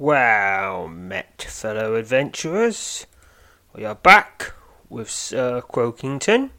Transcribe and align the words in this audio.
Well 0.00 0.86
met, 0.86 1.42
fellow 1.42 1.96
adventurers. 1.96 3.04
We 3.74 3.84
are 3.84 3.96
back 3.96 4.52
with 4.88 5.10
Sir 5.10 5.60
Croakington, 5.60 6.50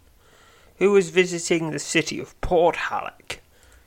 who 0.76 0.92
was 0.92 1.10
visiting 1.10 1.72
the 1.72 1.80
city 1.80 2.20
of 2.20 2.40
Port 2.42 2.76
Halleck 2.76 3.42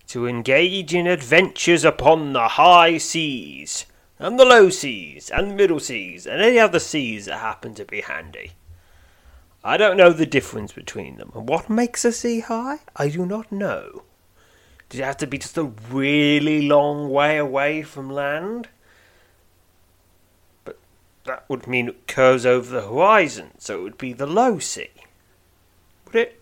to 0.07 0.27
engage 0.27 0.95
in 0.95 1.07
adventures 1.07 1.85
upon 1.85 2.33
the 2.33 2.49
high 2.49 2.97
seas, 2.97 3.85
and 4.19 4.41
the 4.41 4.47
low 4.47 4.71
seas, 4.71 5.29
and 5.29 5.51
the 5.51 5.55
middle 5.55 5.81
seas, 5.81 6.27
and 6.27 6.41
any 6.41 6.59
other 6.59 6.79
seas 6.79 7.27
that 7.27 7.41
happen 7.41 7.75
to 7.75 7.85
be 7.85 8.01
handy. 8.01 8.53
I 9.63 9.77
don't 9.77 9.99
know 9.99 10.15
the 10.15 10.25
difference 10.25 10.73
between 10.73 11.19
them, 11.19 11.31
and 11.35 11.47
what 11.47 11.69
makes 11.69 12.07
a 12.07 12.13
sea 12.13 12.41
high, 12.41 12.79
I 12.97 13.11
do 13.11 13.27
not 13.27 13.53
know. 13.53 14.05
Does 14.89 15.01
it 15.01 15.05
have 15.05 15.19
to 15.19 15.27
be 15.27 15.37
just 15.37 15.59
a 15.59 15.65
really 15.91 16.63
long 16.63 17.11
way 17.11 17.37
away 17.37 17.83
from 17.83 18.09
land? 18.09 18.71
That 21.25 21.45
would 21.49 21.67
mean 21.67 21.89
it 21.89 22.07
curves 22.07 22.45
over 22.45 22.69
the 22.69 22.89
horizon, 22.89 23.53
so 23.59 23.79
it 23.79 23.83
would 23.83 23.99
be 23.99 24.13
the 24.13 24.27
low 24.27 24.59
sea. 24.59 24.91
Would 26.07 26.17
it? 26.17 26.41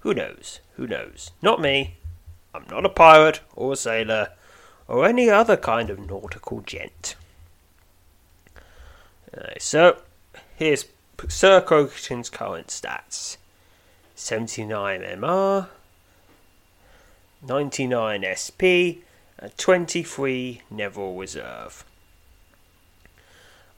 Who 0.00 0.12
knows? 0.12 0.60
Who 0.76 0.86
knows? 0.86 1.30
Not 1.40 1.60
me. 1.60 1.96
I'm 2.54 2.66
not 2.70 2.84
a 2.84 2.90
pirate 2.90 3.40
or 3.56 3.72
a 3.72 3.76
sailor 3.76 4.30
or 4.86 5.06
any 5.06 5.30
other 5.30 5.56
kind 5.56 5.90
of 5.90 5.98
nautical 5.98 6.60
gent. 6.60 7.16
So, 9.58 10.02
here's 10.56 10.84
Sir 11.28 11.60
Croakington's 11.60 12.30
current 12.30 12.68
stats 12.68 13.36
79 14.14 15.00
MR, 15.00 15.68
99 17.42 18.24
SP, 18.30 19.02
and 19.38 19.56
23 19.56 20.62
Neville 20.70 21.16
Reserve. 21.16 21.84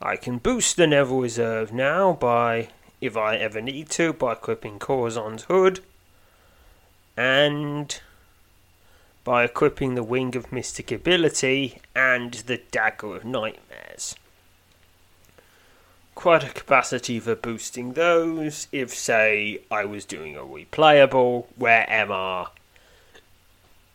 I 0.01 0.15
can 0.15 0.37
boost 0.37 0.77
the 0.77 0.85
Neville 0.85 1.21
Reserve 1.21 1.73
now 1.73 2.13
by, 2.13 2.69
if 3.01 3.17
I 3.17 3.37
ever 3.37 3.61
need 3.61 3.89
to, 3.91 4.13
by 4.13 4.33
equipping 4.33 4.77
Corazon's 4.77 5.43
Hood 5.43 5.79
and 7.15 7.99
by 9.23 9.43
equipping 9.43 9.95
the 9.95 10.03
Wing 10.03 10.35
of 10.35 10.51
Mystic 10.51 10.91
Ability 10.91 11.81
and 11.95 12.33
the 12.33 12.61
Dagger 12.71 13.15
of 13.15 13.25
Nightmares. 13.25 14.15
Quite 16.13 16.43
a 16.43 16.49
capacity 16.49 17.19
for 17.19 17.35
boosting 17.35 17.93
those 17.93 18.67
if, 18.71 18.93
say, 18.93 19.61
I 19.69 19.85
was 19.85 20.05
doing 20.05 20.37
a 20.37 20.41
replayable 20.41 21.47
where 21.55 21.85
MR 21.89 22.49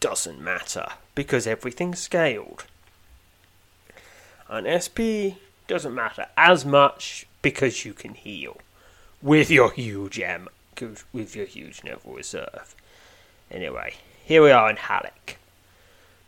doesn't 0.01 0.41
matter 0.41 0.87
because 1.15 1.47
everything's 1.47 2.01
scaled. 2.01 2.67
And 4.49 4.67
SP 4.67 5.39
doesn't 5.67 5.95
matter 5.95 6.27
as 6.37 6.65
much 6.65 7.27
because 7.41 7.85
you 7.85 7.93
can 7.93 8.15
heal 8.15 8.59
with 9.23 9.51
your 9.51 9.71
huge 9.71 10.19
M, 10.21 10.49
with 11.13 11.37
your 11.37 11.47
huge 11.47 11.83
Neville 11.85 12.15
Reserve. 12.15 12.75
Anyway, 13.51 13.95
here 14.25 14.43
we 14.43 14.51
are 14.51 14.71
in 14.71 14.77
Halleck. 14.77 15.39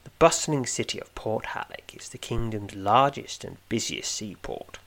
The 0.04 0.10
bustling 0.18 0.66
city 0.66 1.00
of 1.00 1.14
Port 1.14 1.46
Halleck 1.46 1.92
is 1.96 2.10
the 2.10 2.18
kingdom's 2.18 2.74
largest 2.74 3.44
and 3.44 3.56
busiest 3.68 4.12
seaport. 4.12 4.78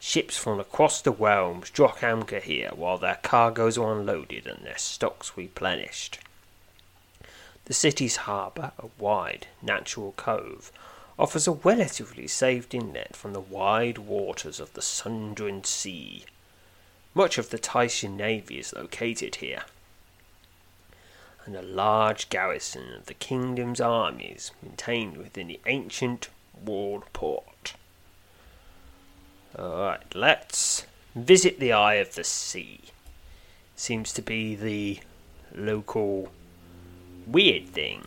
Ships 0.00 0.36
from 0.36 0.60
across 0.60 1.00
the 1.00 1.10
realms 1.10 1.70
drop 1.70 2.02
anchor 2.02 2.38
here 2.38 2.70
while 2.74 2.98
their 2.98 3.18
cargoes 3.22 3.76
are 3.76 3.98
unloaded 3.98 4.46
and 4.46 4.64
their 4.64 4.78
stocks 4.78 5.32
replenished. 5.36 6.18
The 7.64 7.74
city's 7.74 8.16
harbour, 8.16 8.72
a 8.78 8.86
wide, 8.98 9.46
natural 9.60 10.12
cove, 10.12 10.70
offers 11.18 11.48
a 11.48 11.52
relatively 11.52 12.26
safe 12.26 12.72
inlet 12.72 13.16
from 13.16 13.32
the 13.32 13.40
wide 13.40 13.98
waters 13.98 14.60
of 14.60 14.72
the 14.74 14.82
Sundran 14.82 15.64
Sea. 15.64 16.24
Much 17.14 17.38
of 17.38 17.50
the 17.50 17.58
Tysian 17.58 18.16
navy 18.16 18.58
is 18.58 18.72
located 18.72 19.36
here 19.36 19.64
and 21.48 21.56
a 21.56 21.62
large 21.62 22.28
garrison 22.28 22.92
of 22.92 23.06
the 23.06 23.14
kingdom's 23.14 23.80
armies 23.80 24.50
maintained 24.62 25.16
within 25.16 25.48
the 25.48 25.58
ancient 25.64 26.28
walled 26.62 27.04
port. 27.14 27.72
Alright, 29.58 30.14
let's 30.14 30.84
visit 31.14 31.58
the 31.58 31.72
Eye 31.72 31.94
of 31.94 32.16
the 32.16 32.22
Sea. 32.22 32.80
Seems 33.76 34.12
to 34.12 34.20
be 34.20 34.54
the 34.54 35.00
local 35.54 36.30
weird 37.26 37.66
thing. 37.68 38.02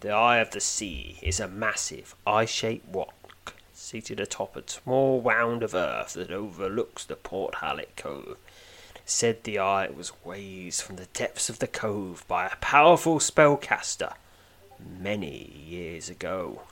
The 0.00 0.10
Eye 0.10 0.38
of 0.38 0.52
the 0.52 0.60
Sea 0.60 1.18
is 1.22 1.40
a 1.40 1.48
massive 1.48 2.14
eye 2.24 2.44
shaped 2.44 2.94
rock 2.94 3.54
seated 3.74 4.20
atop 4.20 4.54
a 4.54 4.62
small 4.68 5.20
round 5.20 5.64
of 5.64 5.74
earth 5.74 6.12
that 6.12 6.30
overlooks 6.30 7.04
the 7.04 7.16
Port 7.16 7.56
Halleck 7.56 7.96
Cove 7.96 8.36
said 9.04 9.42
the 9.42 9.58
eye 9.58 9.88
was 9.88 10.12
raised 10.24 10.82
from 10.82 10.96
the 10.96 11.06
depths 11.06 11.48
of 11.48 11.58
the 11.58 11.66
cove 11.66 12.24
by 12.28 12.46
a 12.46 12.56
powerful 12.60 13.18
spellcaster 13.18 14.14
many 14.78 15.50
years 15.66 16.08
ago. 16.08 16.62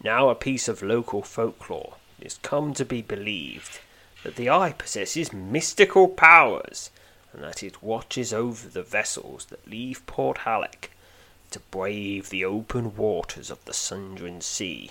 Now 0.00 0.28
a 0.28 0.36
piece 0.36 0.68
of 0.68 0.82
local 0.82 1.22
folklore, 1.22 1.94
has 2.22 2.38
come 2.42 2.74
to 2.74 2.84
be 2.84 3.02
believed 3.02 3.80
that 4.22 4.36
the 4.36 4.50
eye 4.50 4.72
possesses 4.72 5.32
mystical 5.32 6.06
powers 6.06 6.90
and 7.32 7.42
that 7.42 7.64
it 7.64 7.82
watches 7.82 8.32
over 8.32 8.68
the 8.68 8.84
vessels 8.84 9.46
that 9.46 9.68
leave 9.68 10.06
Port 10.06 10.38
Halleck 10.38 10.92
to 11.56 11.60
brave 11.70 12.28
the 12.28 12.44
open 12.44 12.94
waters 12.96 13.50
of 13.50 13.64
the 13.64 13.72
Sundran 13.72 14.42
Sea. 14.42 14.90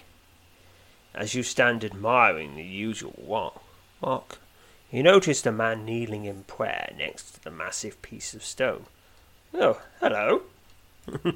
As 1.14 1.36
you 1.36 1.44
stand 1.44 1.86
admiring 1.86 2.56
the 2.56 2.64
usual 2.64 3.14
walk, 3.18 3.62
walk 4.02 4.40
you 4.90 5.04
notice 5.04 5.44
the 5.44 5.52
man 5.52 5.86
kneeling 5.86 6.26
in 6.26 6.44
prayer 6.46 6.92
next 6.98 7.34
to 7.34 7.44
the 7.44 7.52
massive 7.52 8.02
piece 8.02 8.34
of 8.34 8.44
stone. 8.44 8.88
Oh, 9.54 9.80
hello. 10.00 10.42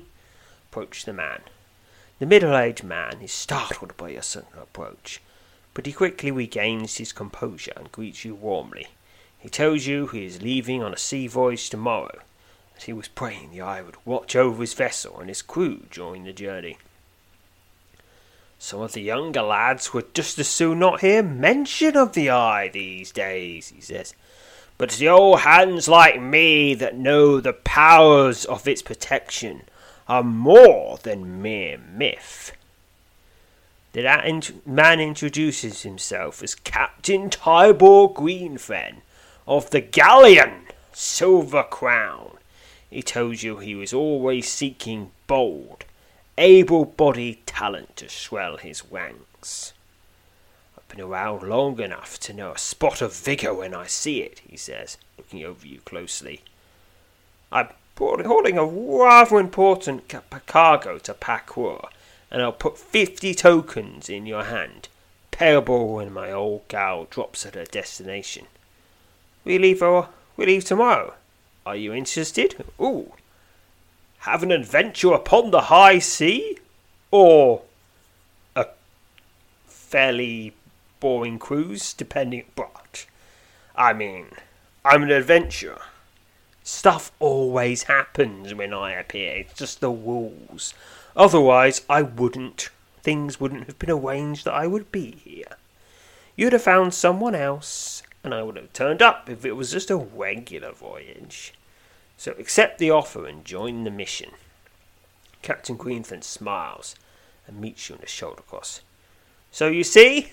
Approach 0.71 1.05
the 1.05 1.13
man. 1.13 1.41
The 2.17 2.25
middle 2.25 2.57
aged 2.57 2.83
man 2.83 3.21
is 3.21 3.31
startled 3.31 3.95
by 3.97 4.09
your 4.09 4.23
sudden 4.23 4.57
approach, 4.59 5.21
but 5.75 5.85
he 5.85 5.93
quickly 5.93 6.31
regains 6.31 6.97
his 6.97 7.13
composure 7.13 7.73
and 7.75 7.91
greets 7.91 8.25
you 8.25 8.33
warmly. 8.33 8.87
He 9.37 9.47
tells 9.49 9.85
you 9.85 10.07
he 10.07 10.25
is 10.25 10.41
leaving 10.41 10.81
on 10.81 10.91
a 10.91 10.97
sea 10.97 11.27
voyage 11.27 11.69
tomorrow, 11.69 12.17
that 12.79 12.85
he 12.85 12.93
was 12.93 13.09
praying 13.09 13.51
the 13.51 13.59
eye 13.59 13.81
would 13.81 13.97
watch 14.05 14.37
over 14.37 14.61
his 14.61 14.73
vessel 14.73 15.19
and 15.19 15.27
his 15.27 15.41
crew 15.41 15.81
during 15.91 16.23
the 16.23 16.31
journey. 16.31 16.77
Some 18.57 18.79
of 18.79 18.93
the 18.93 19.01
younger 19.01 19.41
lads 19.41 19.93
would 19.93 20.13
just 20.13 20.39
as 20.39 20.47
soon 20.47 20.79
not 20.79 21.01
hear 21.01 21.21
mention 21.21 21.97
of 21.97 22.13
the 22.13 22.29
eye 22.29 22.69
these 22.69 23.11
days, 23.11 23.67
he 23.67 23.81
says. 23.81 24.13
But 24.77 24.91
the 24.91 25.09
old 25.09 25.41
hands 25.41 25.89
like 25.89 26.21
me 26.21 26.73
that 26.75 26.95
know 26.95 27.41
the 27.41 27.51
powers 27.51 28.45
of 28.45 28.65
its 28.65 28.81
protection 28.81 29.63
are 30.07 30.23
more 30.23 30.99
than 31.03 31.41
mere 31.41 31.77
myth. 31.77 32.53
The 33.91 34.53
man 34.65 35.01
introduces 35.01 35.81
himself 35.81 36.41
as 36.41 36.55
Captain 36.55 37.29
Tybor 37.29 38.13
Greenfen 38.13 39.01
of 39.45 39.69
the 39.71 39.81
galleon 39.81 40.67
Silver 40.93 41.63
Crown. 41.63 42.38
He 42.89 43.01
tells 43.01 43.43
you 43.43 43.57
he 43.57 43.75
was 43.75 43.93
always 43.93 44.49
seeking 44.49 45.11
bold, 45.27 45.85
able 46.37 46.85
bodied 46.85 47.45
talent 47.45 47.95
to 47.97 48.09
swell 48.09 48.57
his 48.57 48.83
ranks. 48.89 49.73
I've 50.75 50.87
been 50.87 51.05
around 51.05 51.43
long 51.43 51.79
enough 51.79 52.19
to 52.21 52.33
know 52.33 52.53
a 52.53 52.57
spot 52.57 53.01
of 53.01 53.15
vigour 53.15 53.53
when 53.53 53.75
I 53.75 53.85
see 53.85 54.21
it, 54.21 54.41
he 54.47 54.57
says, 54.57 54.97
looking 55.17 55.43
over 55.45 55.67
you 55.67 55.81
closely. 55.81 56.41
I'm 57.51 57.67
hauling 57.97 58.57
a 58.57 58.65
rather 58.65 59.37
important 59.37 60.11
cargo 60.47 60.97
to 60.97 61.13
Pakur, 61.13 61.89
and 62.31 62.41
I'll 62.41 62.51
put 62.51 62.77
fifty 62.77 63.35
tokens 63.35 64.09
in 64.09 64.25
your 64.25 64.45
hand, 64.45 64.87
payable 65.29 65.93
when 65.93 66.11
my 66.11 66.31
old 66.31 66.67
gal 66.69 67.05
drops 67.09 67.45
at 67.45 67.55
her 67.55 67.65
destination. 67.65 68.47
We 69.45 69.59
leave, 69.59 69.83
uh, 69.83 70.07
we 70.37 70.45
leave 70.45 70.65
tomorrow. 70.65 71.13
Are 71.65 71.75
you 71.75 71.93
interested? 71.93 72.63
Ooh. 72.79 73.13
Have 74.19 74.43
an 74.43 74.51
adventure 74.51 75.13
upon 75.13 75.51
the 75.51 75.61
high 75.61 75.99
sea? 75.99 76.57
Or 77.11 77.63
a 78.55 78.67
fairly 79.67 80.53
boring 80.99 81.39
cruise, 81.39 81.93
depending. 81.93 82.45
But, 82.55 83.05
I 83.75 83.93
mean, 83.93 84.27
I'm 84.83 85.03
an 85.03 85.11
adventurer. 85.11 85.81
Stuff 86.63 87.11
always 87.19 87.83
happens 87.83 88.53
when 88.53 88.73
I 88.73 88.91
appear. 88.91 89.37
It's 89.37 89.53
just 89.57 89.79
the 89.79 89.89
rules. 89.89 90.73
Otherwise, 91.15 91.81
I 91.89 92.01
wouldn't. 92.03 92.69
Things 93.01 93.39
wouldn't 93.39 93.65
have 93.65 93.79
been 93.79 93.89
arranged 93.89 94.45
that 94.45 94.53
I 94.53 94.67
would 94.67 94.91
be 94.91 95.11
here. 95.11 95.57
You'd 96.35 96.53
have 96.53 96.61
found 96.61 96.93
someone 96.93 97.33
else, 97.35 98.03
and 98.23 98.33
I 98.33 98.43
would 98.43 98.55
have 98.55 98.73
turned 98.73 99.01
up 99.01 99.29
if 99.29 99.45
it 99.45 99.53
was 99.53 99.71
just 99.71 99.89
a 99.89 99.97
regular 99.97 100.71
voyage. 100.71 101.53
So 102.17 102.33
accept 102.33 102.77
the 102.77 102.91
offer 102.91 103.25
and 103.25 103.45
join 103.45 103.83
the 103.83 103.91
mission. 103.91 104.31
Captain 105.41 105.77
Greenfen 105.77 106.23
smiles 106.23 106.95
and 107.47 107.61
meets 107.61 107.87
you 107.87 107.95
on 107.95 108.01
the 108.01 108.07
shoulder 108.07 108.41
cross. 108.41 108.81
So 109.51 109.67
you 109.67 109.83
see, 109.83 110.21
he 110.21 110.29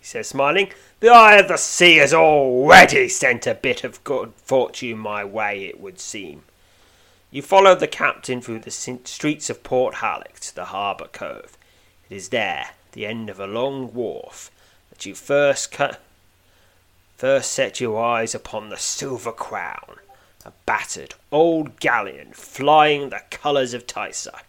says, 0.00 0.28
smiling, 0.28 0.70
the 1.00 1.08
eye 1.08 1.36
of 1.36 1.48
the 1.48 1.56
sea 1.56 1.96
has 1.96 2.12
already 2.12 3.08
sent 3.08 3.46
a 3.46 3.54
bit 3.54 3.84
of 3.84 4.02
good 4.04 4.32
fortune 4.36 4.98
my 4.98 5.24
way, 5.24 5.64
it 5.66 5.80
would 5.80 6.00
seem. 6.00 6.42
You 7.30 7.42
follow 7.42 7.74
the 7.74 7.88
captain 7.88 8.40
through 8.40 8.60
the 8.60 8.70
streets 8.70 9.48
of 9.48 9.62
Port 9.62 9.96
Halleck 9.96 10.40
to 10.40 10.54
the 10.54 10.66
harbour 10.66 11.08
cove. 11.08 11.56
It 12.10 12.14
is 12.14 12.28
there, 12.28 12.70
the 12.92 13.06
end 13.06 13.30
of 13.30 13.40
a 13.40 13.46
long 13.46 13.92
wharf, 13.94 14.50
that 14.90 15.06
you 15.06 15.14
first 15.14 15.72
cut, 15.72 16.00
first 17.16 17.52
set 17.52 17.80
your 17.80 18.02
eyes 18.02 18.34
upon 18.34 18.68
the 18.68 18.76
Silver 18.76 19.32
Crown, 19.32 19.96
a 20.44 20.52
battered 20.66 21.14
old 21.32 21.80
galleon 21.80 22.32
flying 22.32 23.08
the 23.08 23.22
colours 23.30 23.74
of 23.74 23.86
Tysa. 23.86 24.40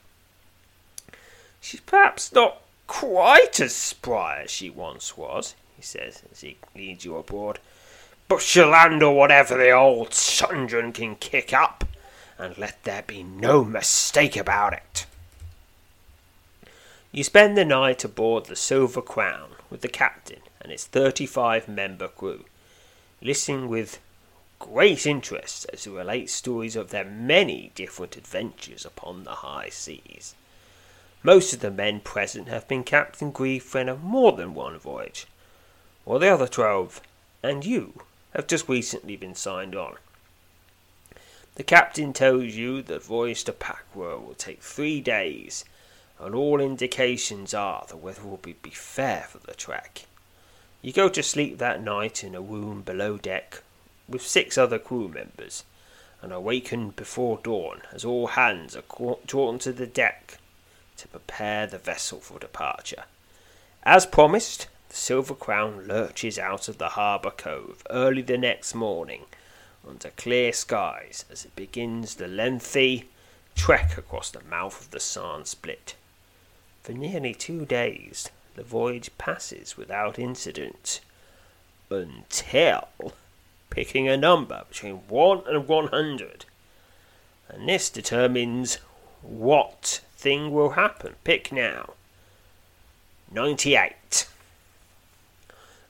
She's 1.62 1.80
perhaps 1.80 2.32
not 2.34 2.62
quite 2.88 3.60
as 3.60 3.76
spry 3.76 4.42
as 4.44 4.52
she 4.52 4.70
once 4.70 5.18
was, 5.18 5.56
he 5.76 5.82
says 5.82 6.22
as 6.32 6.42
he 6.42 6.58
leads 6.76 7.06
you 7.06 7.18
aboard, 7.18 7.60
but 8.28 8.42
she'll 8.42 8.74
handle 8.74 9.16
whatever 9.16 9.58
the 9.58 9.72
old 9.72 10.10
Sundran 10.10 10.94
can 10.94 11.16
kick 11.16 11.54
up 11.54 11.84
and 12.38 12.58
let 12.58 12.84
there 12.84 13.04
be 13.04 13.24
no 13.24 13.64
mistake 13.64 14.36
about 14.36 14.74
it. 14.74 15.06
You 17.12 17.24
spend 17.24 17.58
the 17.58 17.64
night 17.64 18.04
aboard 18.04 18.46
the 18.46 18.56
Silver 18.56 19.02
Crown 19.02 19.52
with 19.70 19.82
the 19.82 19.88
captain 19.88 20.42
and 20.62 20.72
his 20.72 20.86
35 20.86 21.68
member 21.68 22.08
crew, 22.08 22.44
listening 23.26 23.68
with 23.68 24.00
great 24.60 25.08
interest 25.08 25.66
as 25.74 25.84
he 25.84 25.90
relates 25.90 26.32
stories 26.32 26.76
of 26.76 26.92
their 26.92 27.04
many 27.04 27.72
different 27.74 28.16
adventures 28.16 28.86
upon 28.86 29.24
the 29.24 29.32
high 29.32 29.70
seas. 29.70 30.36
Most 31.24 31.52
of 31.52 31.60
the 31.60 31.72
men 31.72 32.02
present 32.02 32.48
have 32.50 32.68
been 32.68 32.84
Captain 32.84 33.32
Greenfen 33.32 33.90
of 33.90 34.04
more 34.04 34.34
than 34.34 34.54
one 34.54 34.78
voyage, 34.78 35.26
while 36.04 36.20
the 36.20 36.32
other 36.32 36.48
twelve, 36.48 37.02
and 37.42 37.66
you, 37.66 38.04
have 38.36 38.46
just 38.46 38.70
recently 38.70 39.16
been 39.16 39.34
signed 39.34 39.76
on. 39.76 39.96
The 41.56 41.64
captain 41.64 42.14
tells 42.14 42.54
you 42.54 42.84
that 42.84 43.04
voyage 43.04 43.44
to 43.46 43.54
Pakwar 43.54 44.24
will 44.24 44.36
take 44.36 44.62
three 44.62 45.02
days, 45.02 45.66
and 46.20 46.36
all 46.36 46.62
indications 46.62 47.56
are 47.56 47.86
the 47.88 47.98
weather 47.98 48.24
will 48.24 48.38
be 48.38 48.54
fair 48.70 49.26
for 49.28 49.40
the 49.40 49.56
trek. 49.56 50.06
You 50.86 50.94
go 50.94 51.10
to 51.10 51.24
sleep 51.24 51.58
that 51.58 51.82
night 51.82 52.24
in 52.24 52.36
a 52.36 52.42
room 52.42 52.84
below 52.84 53.18
deck 53.18 53.64
with 54.08 54.22
six 54.22 54.56
other 54.56 54.78
crew 54.78 55.08
members, 55.08 55.64
and 56.22 56.32
awaken 56.32 56.92
before 56.92 57.40
dawn 57.42 57.82
as 57.92 58.06
all 58.06 58.28
hands 58.28 58.76
are 58.76 59.16
drawn 59.26 59.58
to 59.58 59.74
the 59.74 59.88
deck 59.88 60.38
to 60.98 61.08
prepare 61.08 61.66
the 61.66 61.80
vessel 61.80 62.20
for 62.20 62.38
departure. 62.38 63.06
As 63.82 64.06
promised, 64.06 64.68
the 64.90 64.96
Silver 64.96 65.34
Crown 65.34 65.88
lurches 65.88 66.38
out 66.38 66.68
of 66.68 66.78
the 66.78 66.90
harbour 66.90 67.32
cove 67.32 67.82
early 67.90 68.22
the 68.22 68.38
next 68.38 68.76
morning 68.76 69.24
under 69.88 70.12
clear 70.12 70.54
skies 70.54 71.26
as 71.32 71.46
it 71.46 71.56
begins 71.56 72.14
the 72.14 72.28
lengthy 72.28 73.10
trek 73.56 73.98
across 73.98 74.30
the 74.30 74.44
mouth 74.44 74.80
of 74.80 74.92
the 74.92 75.00
Sand 75.00 75.48
Split. 75.48 75.96
For 76.84 76.92
nearly 76.92 77.34
two 77.34 77.66
days, 77.66 78.30
the 78.56 78.64
voyage 78.64 79.10
passes 79.18 79.78
without 79.78 80.18
incident 80.18 81.02
until 81.90 82.88
picking 83.70 84.08
a 84.08 84.18
number 84.18 84.64
between 84.70 84.96
1 85.08 85.44
and 85.48 85.68
100. 85.68 86.46
And 87.50 87.70
this 87.70 87.90
determines 87.90 88.80
what 89.22 90.02
thing 90.18 90.52
will 90.52 90.72
happen. 90.72 91.16
Pick 91.24 91.52
now. 91.52 91.94
98. 93.32 94.28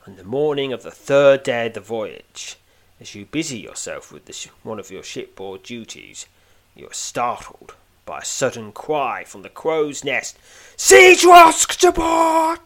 On 0.07 0.15
the 0.15 0.23
morning 0.23 0.73
of 0.73 0.83
the 0.83 0.91
third 0.91 1.43
day 1.43 1.67
of 1.67 1.73
the 1.73 1.79
voyage, 1.79 2.57
as 2.99 3.15
you 3.15 3.25
busy 3.25 3.57
yourself 3.57 4.11
with 4.11 4.25
this, 4.25 4.45
one 4.63 4.79
of 4.79 4.91
your 4.91 5.03
shipboard 5.03 5.63
duties, 5.63 6.27
you 6.75 6.87
are 6.87 6.93
startled 6.93 7.75
by 8.05 8.19
a 8.19 8.25
sudden 8.25 8.71
cry 8.71 9.23
from 9.23 9.41
the 9.41 9.49
crow's 9.49 10.03
nest 10.03 10.37
Sea 10.77 11.15
Twosk 11.15 11.75
to! 11.79 12.59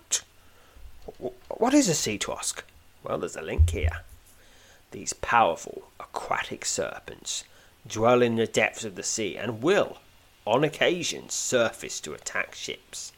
What 1.50 1.74
is 1.74 1.89
a 1.89 1.93
sea 1.93 2.17
twosk? 2.17 2.63
Well, 3.03 3.17
there's 3.17 3.36
a 3.36 3.41
link 3.41 3.69
here. 3.72 4.01
These 4.91 5.13
powerful 5.13 5.89
aquatic 6.00 6.65
serpents 6.65 7.43
dwell 7.88 8.22
in 8.22 8.36
the 8.36 8.48
depths 8.48 8.84
of 8.84 8.96
the 8.96 9.03
sea 9.03 9.36
and 9.38 9.62
will, 9.62 9.98
on 10.46 10.63
occasion, 10.63 11.29
surface 11.29 12.00
to 12.01 12.13
attack 12.13 12.55
ships. 12.55 13.12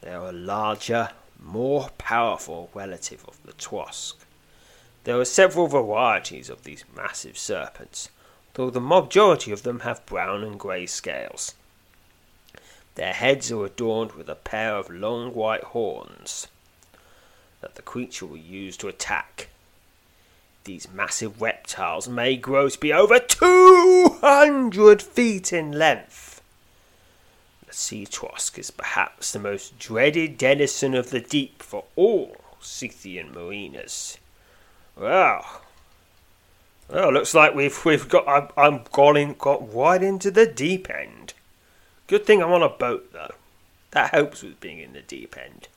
They 0.00 0.12
are 0.12 0.28
a 0.28 0.32
larger, 0.32 1.10
more 1.40 1.90
powerful 1.98 2.70
relative 2.74 3.24
of 3.26 3.42
the 3.44 3.52
twosk. 3.52 4.24
There 5.04 5.18
are 5.18 5.24
several 5.24 5.66
varieties 5.66 6.48
of 6.48 6.64
these 6.64 6.84
massive 6.94 7.38
serpents, 7.38 8.08
though 8.54 8.70
the 8.70 8.80
majority 8.80 9.52
of 9.52 9.62
them 9.62 9.80
have 9.80 10.06
brown 10.06 10.42
and 10.42 10.58
grey 10.58 10.86
scales. 10.86 11.54
Their 12.94 13.12
heads 13.12 13.50
are 13.50 13.64
adorned 13.64 14.12
with 14.12 14.28
a 14.28 14.36
pair 14.36 14.76
of 14.76 14.88
long 14.88 15.34
white 15.34 15.64
horns 15.64 16.46
that 17.60 17.74
the 17.74 17.82
creature 17.82 18.26
will 18.26 18.36
use 18.36 18.76
to 18.76 18.88
attack. 18.88 19.48
These 20.64 20.88
massive 20.90 21.42
reptiles 21.42 22.08
may 22.08 22.36
grow 22.36 22.68
to 22.68 22.78
be 22.78 22.92
over 22.92 23.18
200 23.18 25.02
feet 25.02 25.52
in 25.52 25.72
length. 25.72 26.40
The 27.66 27.72
sea 27.72 28.06
trosk 28.06 28.58
is 28.58 28.70
perhaps 28.70 29.32
the 29.32 29.38
most 29.38 29.78
dreaded 29.78 30.38
denizen 30.38 30.94
of 30.94 31.10
the 31.10 31.20
deep 31.20 31.62
for 31.62 31.84
all 31.96 32.36
Scythian 32.60 33.32
mariners. 33.34 34.18
Well, 34.96 35.62
well, 36.88 37.12
looks 37.12 37.34
like 37.34 37.54
we've 37.54 37.84
we've 37.84 38.08
got 38.08 38.28
I'm, 38.28 38.48
I'm 38.56 38.84
gone 38.92 39.34
got 39.38 39.74
right 39.74 40.02
into 40.02 40.30
the 40.30 40.46
deep 40.46 40.90
end. 40.90 41.34
Good 42.06 42.26
thing 42.26 42.42
I'm 42.42 42.52
on 42.52 42.62
a 42.62 42.68
boat 42.68 43.12
though. 43.12 43.34
That 43.92 44.10
helps 44.10 44.42
with 44.42 44.60
being 44.60 44.78
in 44.80 44.92
the 44.92 45.02
deep 45.02 45.36
end. 45.36 45.68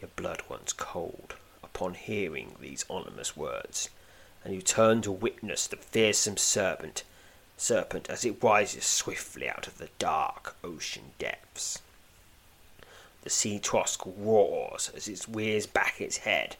Your 0.00 0.10
blood 0.16 0.42
runs 0.50 0.72
cold 0.72 1.34
upon 1.62 1.94
hearing 1.94 2.56
these 2.60 2.84
ominous 2.90 3.36
words, 3.36 3.88
and 4.44 4.54
you 4.54 4.60
turn 4.60 5.00
to 5.02 5.12
witness 5.12 5.66
the 5.66 5.76
fearsome 5.76 6.36
serpent 6.36 7.04
serpent 7.56 8.10
as 8.10 8.24
it 8.24 8.42
rises 8.42 8.84
swiftly 8.84 9.48
out 9.48 9.68
of 9.68 9.78
the 9.78 9.88
dark 9.98 10.56
ocean 10.64 11.12
depths. 11.18 11.80
The 13.22 13.30
sea 13.30 13.60
trosk 13.60 14.02
roars 14.04 14.90
as 14.96 15.06
it 15.06 15.24
rears 15.28 15.66
back 15.66 16.00
its 16.00 16.18
head 16.18 16.56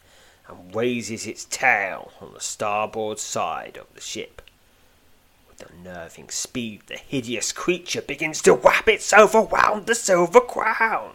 and 0.53 0.75
raises 0.75 1.27
its 1.27 1.45
tail 1.47 2.13
on 2.21 2.35
the 2.35 2.41
starboard 2.41 3.19
side 3.19 3.77
of 3.77 3.87
the 3.95 4.01
ship. 4.01 4.43
With 5.49 5.71
unnerving 5.71 6.29
speed, 6.29 6.83
the 6.87 6.97
hideous 6.97 7.53
creature 7.53 8.03
begins 8.03 8.43
to 8.43 8.55
wrap 8.55 8.89
itself 8.89 9.35
around 9.35 9.87
the 9.87 9.95
silver 9.95 10.41
crown. 10.41 11.15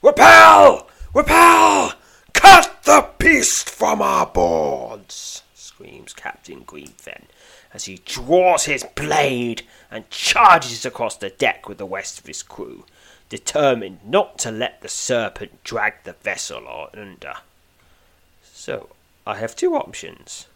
Repel! 0.00 0.88
Repel! 1.14 1.92
Cut 2.32 2.82
the 2.84 3.08
beast 3.18 3.68
from 3.70 4.02
our 4.02 4.26
boards! 4.26 5.42
screams 5.54 6.12
Captain 6.12 6.64
Greenfen 6.64 7.24
as 7.74 7.84
he 7.84 8.00
draws 8.04 8.64
his 8.64 8.84
blade 8.94 9.62
and 9.90 10.08
charges 10.10 10.84
across 10.84 11.16
the 11.16 11.30
deck 11.30 11.68
with 11.68 11.78
the 11.78 11.86
rest 11.86 12.18
of 12.18 12.26
his 12.26 12.42
crew, 12.42 12.84
determined 13.28 13.98
not 14.04 14.38
to 14.38 14.50
let 14.50 14.82
the 14.82 14.88
serpent 14.88 15.64
drag 15.64 15.94
the 16.04 16.12
vessel 16.12 16.88
under. 16.94 17.34
So, 18.64 18.90
I 19.26 19.38
have 19.38 19.56
two 19.56 19.74
options 19.74 20.46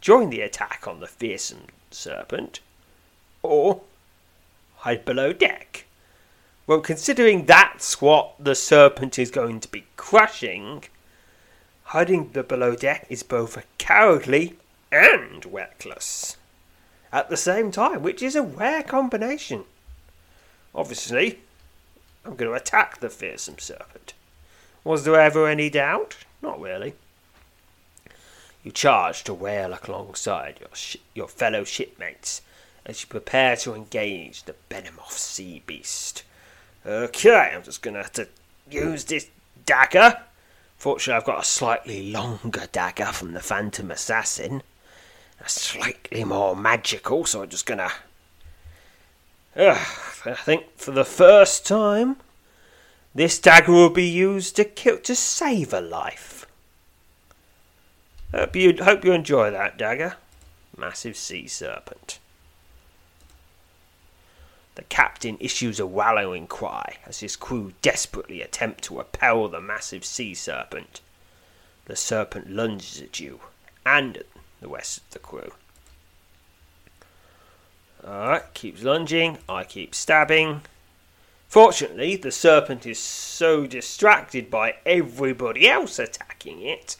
join 0.00 0.30
the 0.30 0.40
attack 0.40 0.88
on 0.88 0.98
the 0.98 1.06
fearsome 1.06 1.66
serpent, 1.92 2.58
or 3.40 3.82
hide 4.78 5.04
below 5.04 5.32
deck. 5.32 5.84
Well, 6.66 6.80
considering 6.80 7.46
that's 7.46 8.00
what 8.00 8.32
the 8.40 8.56
serpent 8.56 9.16
is 9.16 9.30
going 9.30 9.60
to 9.60 9.68
be 9.68 9.84
crushing, 9.96 10.86
hiding 11.84 12.24
below 12.30 12.74
deck 12.74 13.06
is 13.08 13.22
both 13.22 13.64
cowardly 13.78 14.56
and 14.90 15.46
reckless 15.46 16.36
at 17.12 17.30
the 17.30 17.36
same 17.36 17.70
time, 17.70 18.02
which 18.02 18.24
is 18.24 18.34
a 18.34 18.42
rare 18.42 18.82
combination. 18.82 19.66
Obviously, 20.74 21.38
I'm 22.24 22.34
going 22.34 22.50
to 22.50 22.60
attack 22.60 22.98
the 22.98 23.08
fearsome 23.08 23.60
serpent. 23.60 24.14
Was 24.82 25.04
there 25.04 25.20
ever 25.20 25.46
any 25.46 25.70
doubt? 25.70 26.16
Not 26.42 26.60
really. 26.60 26.94
You 28.62 28.72
charge 28.72 29.24
to 29.24 29.34
wail 29.34 29.76
alongside 29.86 30.58
your, 30.60 30.68
sh- 30.74 30.96
your 31.14 31.28
fellow 31.28 31.64
shipmates 31.64 32.42
as 32.84 33.02
you 33.02 33.08
prepare 33.08 33.56
to 33.56 33.74
engage 33.74 34.44
the 34.44 34.54
Venomoth 34.68 35.12
sea 35.12 35.62
beast. 35.66 36.24
Okay, 36.84 37.52
I'm 37.54 37.62
just 37.62 37.82
to 37.82 37.92
have 37.92 38.12
to 38.12 38.28
use 38.70 39.04
this 39.04 39.28
dagger. 39.66 40.20
Fortunately, 40.76 41.18
I've 41.18 41.26
got 41.26 41.42
a 41.42 41.44
slightly 41.44 42.10
longer 42.10 42.66
dagger 42.72 43.06
from 43.06 43.32
the 43.32 43.40
Phantom 43.40 43.90
Assassin 43.90 44.62
A 45.44 45.48
slightly 45.48 46.24
more 46.24 46.56
magical, 46.56 47.24
so 47.26 47.42
I'm 47.42 47.48
just 47.48 47.66
gonna. 47.66 47.90
I 50.24 50.34
think 50.34 50.76
for 50.76 50.90
the 50.92 51.04
first 51.04 51.66
time, 51.66 52.16
this 53.14 53.38
dagger 53.38 53.72
will 53.72 53.90
be 53.90 54.08
used 54.08 54.56
to 54.56 54.64
kill 54.64 54.98
to 54.98 55.14
save 55.14 55.74
a 55.74 55.80
life. 55.80 56.39
Hope 58.32 58.54
you 58.54 58.76
hope 58.82 59.04
you 59.04 59.12
enjoy 59.12 59.50
that 59.50 59.76
dagger, 59.76 60.14
massive 60.76 61.16
sea 61.16 61.48
serpent. 61.48 62.20
The 64.76 64.82
captain 64.82 65.36
issues 65.40 65.80
a 65.80 65.86
wallowing 65.86 66.46
cry 66.46 66.98
as 67.04 67.20
his 67.20 67.34
crew 67.34 67.72
desperately 67.82 68.40
attempt 68.40 68.84
to 68.84 68.98
repel 68.98 69.48
the 69.48 69.60
massive 69.60 70.04
sea 70.04 70.34
serpent. 70.34 71.00
The 71.86 71.96
serpent 71.96 72.48
lunges 72.48 73.02
at 73.02 73.18
you 73.18 73.40
and 73.84 74.16
at 74.16 74.26
the 74.60 74.68
rest 74.68 74.98
of 74.98 75.10
the 75.10 75.18
crew. 75.18 75.52
Alright, 78.04 78.54
keeps 78.54 78.84
lunging, 78.84 79.38
I 79.48 79.64
keep 79.64 79.92
stabbing. 79.92 80.62
Fortunately, 81.48 82.14
the 82.14 82.30
serpent 82.30 82.86
is 82.86 82.98
so 83.00 83.66
distracted 83.66 84.50
by 84.50 84.76
everybody 84.86 85.68
else 85.68 85.98
attacking 85.98 86.62
it 86.62 86.96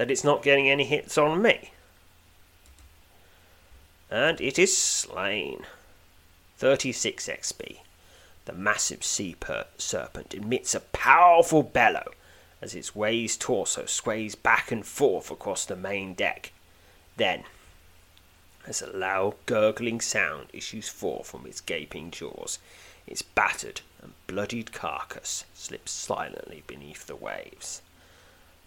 that 0.00 0.10
it's 0.10 0.24
not 0.24 0.42
getting 0.42 0.66
any 0.66 0.84
hits 0.84 1.18
on 1.18 1.42
me. 1.42 1.72
And 4.10 4.40
it 4.40 4.58
is 4.58 4.74
slain. 4.74 5.66
36 6.56 7.28
XP. 7.28 7.80
The 8.46 8.54
massive 8.54 9.04
sea 9.04 9.36
serpent 9.76 10.32
emits 10.32 10.74
a 10.74 10.80
powerful 10.80 11.62
bellow 11.62 12.12
as 12.62 12.74
its 12.74 12.96
raised 12.96 13.42
torso 13.42 13.84
sways 13.84 14.34
back 14.34 14.72
and 14.72 14.86
forth 14.86 15.30
across 15.30 15.66
the 15.66 15.76
main 15.76 16.14
deck. 16.14 16.52
Then, 17.18 17.44
as 18.66 18.80
a 18.80 18.96
loud 18.96 19.34
gurgling 19.44 20.00
sound 20.00 20.46
issues 20.54 20.88
forth 20.88 21.26
from 21.26 21.44
its 21.44 21.60
gaping 21.60 22.10
jaws, 22.10 22.58
its 23.06 23.20
battered 23.20 23.82
and 24.00 24.14
bloodied 24.26 24.72
carcass 24.72 25.44
slips 25.52 25.92
silently 25.92 26.62
beneath 26.66 27.06
the 27.06 27.16
waves. 27.16 27.82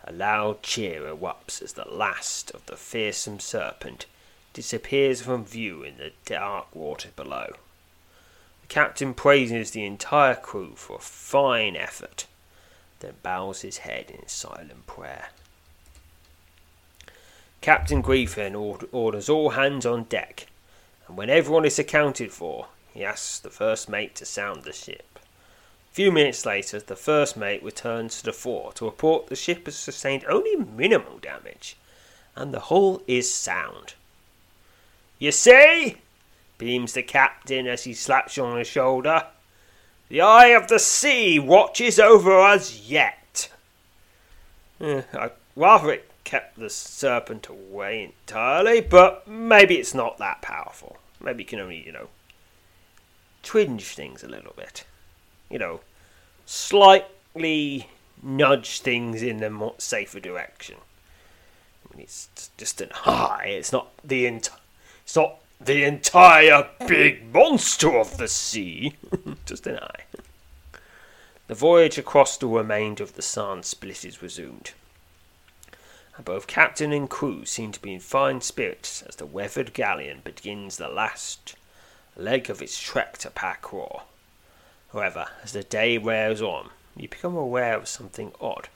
A 0.06 0.12
loud 0.12 0.64
cheer 0.64 1.04
erupts 1.04 1.62
as 1.62 1.74
the 1.74 1.88
last 1.88 2.52
of 2.52 2.66
the 2.66 2.76
fearsome 2.76 3.40
serpent 3.40 4.06
disappears 4.52 5.22
from 5.22 5.46
view 5.46 5.84
in 5.84 5.98
the 5.98 6.12
dark 6.26 6.76
water 6.76 7.10
below. 7.16 7.54
The 8.62 8.68
captain 8.68 9.14
praises 9.14 9.72
the 9.72 9.86
entire 9.86 10.36
crew 10.36 10.74
for 10.76 10.98
a 10.98 11.00
fine 11.00 11.76
effort, 11.76 12.28
then 13.00 13.14
bows 13.24 13.62
his 13.62 13.80
head 13.80 14.12
in 14.12 14.28
silent 14.28 14.88
prayer. 14.88 15.30
Captain 17.62 18.04
Greenfen 18.04 18.56
orders 18.92 19.30
all 19.30 19.52
hands 19.52 19.86
on 19.86 20.04
deck, 20.04 20.48
and 21.08 21.16
when 21.16 21.30
everyone 21.30 21.64
is 21.64 21.80
accounted 21.80 22.34
for, 22.34 22.68
he 22.94 23.06
asks 23.06 23.40
the 23.40 23.50
first 23.50 23.88
mate 23.88 24.16
to 24.16 24.26
sound 24.26 24.64
the 24.64 24.74
ship. 24.74 25.13
Few 25.94 26.12
minutes 26.12 26.44
later, 26.44 26.80
the 26.80 26.96
first 26.96 27.38
mate 27.38 27.62
returns 27.62 28.18
to 28.18 28.26
the 28.26 28.34
fore 28.34 28.74
to 28.74 28.86
report 28.86 29.28
the 29.28 29.36
ship 29.36 29.66
has 29.66 29.76
sustained 29.76 30.26
only 30.28 30.56
minimal 30.56 31.20
damage, 31.20 31.78
and 32.36 32.52
the 32.52 32.62
hull 32.62 33.04
is 33.06 33.32
sound. 33.32 33.94
You 35.20 35.32
see? 35.32 35.98
beams 36.58 36.94
the 36.94 37.04
captain 37.04 37.68
as 37.68 37.84
he 37.84 37.94
slaps 37.94 38.38
you 38.38 38.44
on 38.44 38.58
the 38.58 38.64
shoulder. 38.64 39.28
The 40.10 40.22
eye 40.22 40.48
of 40.48 40.68
the 40.68 40.80
sea 40.80 41.38
watches 41.38 42.00
over 42.00 42.40
us 42.40 42.80
yet. 42.90 43.50
Uh, 44.82 45.04
I'd 45.14 45.32
rather 45.56 45.92
it 45.92 46.10
kept 46.24 46.58
the 46.58 46.72
serpent 46.72 47.48
away 47.48 48.04
entirely, 48.04 48.82
but 48.82 49.28
maybe 49.28 49.76
it's 49.76 49.94
not 49.94 50.18
that 50.18 50.42
powerful. 50.42 50.98
Maybe 51.22 51.44
you 51.44 51.48
can 51.48 51.60
only, 51.60 51.86
you 51.86 51.92
know, 51.92 52.08
twinge 53.44 53.94
things 53.94 54.24
a 54.24 54.28
little 54.28 54.54
bit. 54.56 54.86
You 55.54 55.60
know, 55.60 55.80
slightly 56.46 57.88
nudge 58.22 58.80
things 58.80 59.22
in 59.22 59.44
a 59.44 59.50
more 59.50 59.76
safer 59.78 60.20
direction. 60.20 60.78
I 61.86 61.96
mean, 61.96 62.04
it's 62.04 62.50
just 62.58 62.82
an 62.82 62.90
eye. 63.06 63.46
It's 63.48 63.72
not 63.72 63.92
the 64.04 64.26
ent- 64.26 64.50
It's 65.04 65.16
not 65.16 65.40
the 65.62 65.84
entire 65.84 66.68
big 66.88 67.32
monster 67.32 67.96
of 67.96 68.18
the 68.18 68.28
sea. 68.28 68.96
just 69.46 69.68
an 69.68 69.78
eye. 69.78 70.04
The 71.48 71.56
voyage 71.56 72.00
across 72.00 72.36
the 72.36 72.48
remainder 72.48 73.04
of 73.04 73.14
the 73.14 73.22
Sand 73.22 73.66
Split 73.66 74.04
is 74.04 74.24
resumed 74.24 74.72
and 76.16 76.26
both 76.26 76.48
captain 76.48 76.92
and 76.92 77.10
crew 77.10 77.46
seem 77.46 77.72
to 77.72 77.82
be 77.82 77.94
in 77.94 78.00
fine 78.00 78.42
spirits 78.42 79.02
as 79.04 79.16
the 79.16 79.26
weathered 79.26 79.74
galleon 79.74 80.22
begins 80.24 80.78
the 80.78 80.88
last 80.88 81.56
leg 82.16 82.50
of 82.50 82.62
its 82.62 82.80
trek 82.80 83.18
to 83.20 83.30
Pakor. 83.30 84.04
However, 84.94 85.26
as 85.44 85.54
the 85.54 85.64
day 85.64 85.98
wears 85.98 86.40
on, 86.40 86.70
you 86.96 87.10
become 87.10 87.36
aware 87.36 87.76
of 87.76 87.88
something 87.88 88.32
odd. 88.40 88.70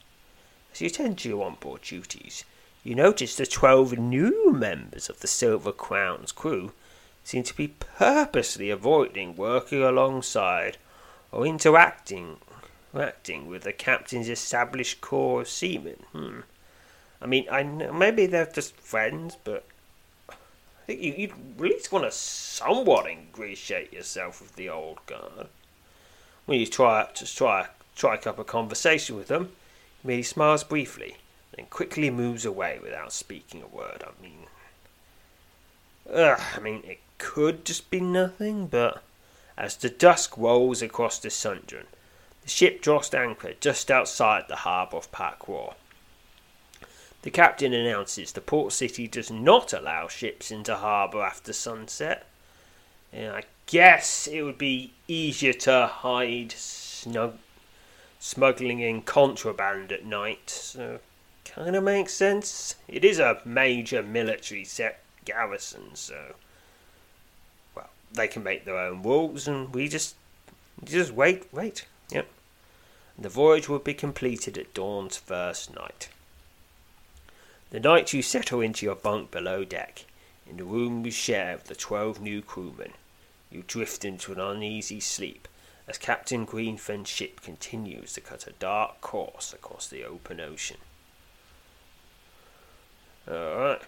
As 0.74 0.81
you 0.81 0.89
tend 0.89 1.19
to 1.19 1.29
your 1.29 1.45
on-board 1.45 1.83
duties, 1.83 2.43
you 2.83 2.95
notice 2.95 3.36
the 3.36 3.45
twelve 3.45 3.97
new 3.97 4.51
members 4.51 5.09
of 5.09 5.19
the 5.19 5.27
Silver 5.27 5.71
Crown's 5.71 6.31
crew 6.31 6.71
seem 7.24 7.43
to 7.43 7.55
be 7.55 7.67
purposely 7.67 8.71
avoiding 8.71 9.36
working 9.36 9.83
alongside 9.83 10.77
or 11.31 11.45
interacting, 11.45 12.38
interacting 12.93 13.47
with 13.47 13.62
the 13.63 13.74
captain's 13.74 14.29
established 14.29 15.01
corps 15.01 15.41
of 15.41 15.50
seamen. 15.50 16.03
Hmm. 16.13 16.39
I 17.21 17.27
mean, 17.27 17.45
I 17.51 17.62
know, 17.62 17.93
maybe 17.93 18.25
they're 18.25 18.45
just 18.45 18.75
friends, 18.77 19.38
but 19.43 19.65
I 20.29 20.33
think 20.88 21.01
you, 21.01 21.33
would 21.57 21.71
at 21.71 21.75
least 21.75 21.91
want 21.91 22.05
to 22.05 22.12
somewhat 22.12 23.07
ingratiate 23.07 23.93
yourself 23.93 24.41
with 24.41 24.55
the 24.55 24.69
old 24.69 25.05
guard. 25.05 25.47
When 26.47 26.61
you 26.61 26.65
try 26.65 27.09
to 27.13 27.35
try 27.35 27.67
strike 27.93 28.25
up 28.25 28.39
a 28.39 28.43
conversation 28.45 29.17
with 29.17 29.27
them, 29.27 29.51
he 30.01 30.07
merely 30.07 30.23
smiles 30.23 30.63
briefly, 30.63 31.17
then 31.53 31.65
quickly 31.65 32.09
moves 32.09 32.45
away 32.45 32.79
without 32.81 33.11
speaking 33.11 33.61
a 33.61 33.67
word. 33.67 34.01
I 34.01 34.21
mean, 34.21 34.47
ugh, 36.09 36.39
I 36.55 36.59
mean, 36.61 36.83
it 36.85 36.99
could 37.17 37.65
just 37.65 37.91
be 37.91 37.99
nothing, 37.99 38.67
but 38.67 39.03
as 39.57 39.75
the 39.75 39.89
dusk 39.89 40.37
rolls 40.37 40.81
across 40.81 41.19
the 41.19 41.29
Sundran, 41.29 41.87
the 42.43 42.49
ship 42.49 42.81
drops 42.81 43.13
anchor 43.13 43.53
just 43.59 43.91
outside 43.91 44.45
the 44.47 44.57
harbour 44.57 44.95
of 44.95 45.11
Pakwa. 45.11 45.73
The 47.23 47.31
captain 47.31 47.73
announces 47.73 48.31
the 48.31 48.39
port 48.39 48.71
city 48.71 49.05
does 49.05 49.29
not 49.29 49.73
allow 49.73 50.07
ships 50.07 50.49
into 50.49 50.77
harbour 50.77 51.23
after 51.23 51.51
sunset. 51.51 52.25
And 53.11 53.33
I 53.33 53.43
guess 53.67 54.27
it 54.27 54.41
would 54.41 54.57
be 54.57 54.93
easier 55.07 55.53
to 55.53 55.88
hide 55.88 56.51
snug, 56.53 57.38
smuggling 58.19 58.79
in 58.79 59.03
contraband 59.03 59.91
at 59.91 60.05
night, 60.05 60.50
so 60.50 61.00
kind 61.45 61.75
of 61.75 61.83
makes 61.83 62.13
sense. 62.13 62.75
It 62.88 63.05
is 63.05 63.19
a 63.19 63.41
major 63.45 64.01
military 64.01 64.63
set 64.63 65.01
garrison, 65.25 65.95
so 65.95 66.36
well, 67.75 67.89
they 68.12 68.27
can 68.27 68.43
make 68.43 68.65
their 68.65 68.77
own 68.77 69.03
rules, 69.03 69.47
and 69.47 69.74
we 69.74 69.88
just 69.88 70.15
just 70.83 71.12
wait, 71.12 71.47
wait. 71.51 71.86
Yep. 72.09 72.27
The 73.19 73.29
voyage 73.29 73.67
will 73.67 73.79
be 73.79 73.93
completed 73.93 74.57
at 74.57 74.74
dawn's 74.74 75.17
first 75.17 75.75
night. 75.75 76.09
The 77.71 77.79
night 77.79 78.13
you 78.13 78.21
settle 78.21 78.62
into 78.62 78.86
your 78.86 78.95
bunk 78.95 79.31
below 79.31 79.65
deck, 79.65 80.05
in 80.50 80.57
the 80.57 80.63
room 80.63 81.03
you 81.03 81.12
share 81.12 81.55
with 81.55 81.65
the 81.65 81.75
twelve 81.75 82.21
new 82.21 82.41
crewmen, 82.41 82.93
you 83.51 83.63
drift 83.65 84.05
into 84.05 84.31
an 84.31 84.39
uneasy 84.39 84.99
sleep 84.99 85.47
as 85.87 85.97
Captain 85.97 86.45
Greenfen's 86.45 87.07
ship 87.07 87.41
continues 87.41 88.13
to 88.13 88.21
cut 88.21 88.47
a 88.47 88.53
dark 88.53 88.99
course 89.01 89.53
across 89.53 89.87
the 89.87 90.03
open 90.03 90.39
ocean. 90.41 90.77
Alright. 93.29 93.81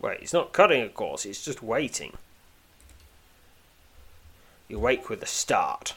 Wait, 0.00 0.18
it's 0.22 0.32
not 0.32 0.52
cutting 0.52 0.82
a 0.82 0.88
course, 0.88 1.26
it's 1.26 1.44
just 1.44 1.62
waiting. 1.62 2.16
You 4.68 4.78
wake 4.78 5.08
with 5.08 5.22
a 5.22 5.26
start 5.26 5.94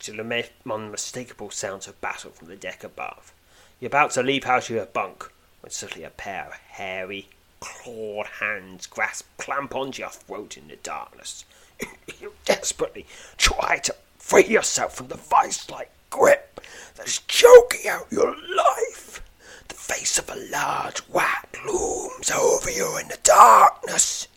to 0.00 0.12
the 0.12 0.48
unmistakable 0.68 1.50
sounds 1.50 1.86
of 1.86 2.00
battle 2.00 2.30
from 2.30 2.48
the 2.48 2.56
deck 2.56 2.82
above. 2.82 3.32
You're 3.78 3.88
about 3.88 4.12
to 4.12 4.22
leap 4.22 4.46
out 4.46 4.64
of 4.64 4.70
your 4.70 4.86
bunk 4.86 5.30
when 5.60 5.70
suddenly 5.70 6.04
a 6.04 6.10
pair 6.10 6.46
of 6.46 6.52
hairy, 6.54 7.28
clawed 7.62 8.26
hands 8.26 8.86
grasp, 8.86 9.26
clamp 9.38 9.74
onto 9.74 10.02
your 10.02 10.10
throat 10.10 10.56
in 10.56 10.68
the 10.68 10.76
darkness. 10.76 11.44
you 12.20 12.32
desperately 12.44 13.06
try 13.36 13.78
to 13.78 13.94
free 14.18 14.46
yourself 14.46 14.94
from 14.96 15.08
the 15.08 15.16
vice-like 15.16 15.90
grip 16.10 16.60
that 16.96 17.06
is 17.06 17.20
choking 17.28 17.88
out 17.88 18.10
your 18.10 18.34
life. 18.34 19.22
The 19.68 19.74
face 19.74 20.18
of 20.18 20.28
a 20.28 20.36
large 20.50 20.98
whack 21.08 21.56
looms 21.64 22.30
over 22.30 22.70
you 22.70 22.98
in 22.98 23.08
the 23.08 23.18
darkness. 23.22 24.28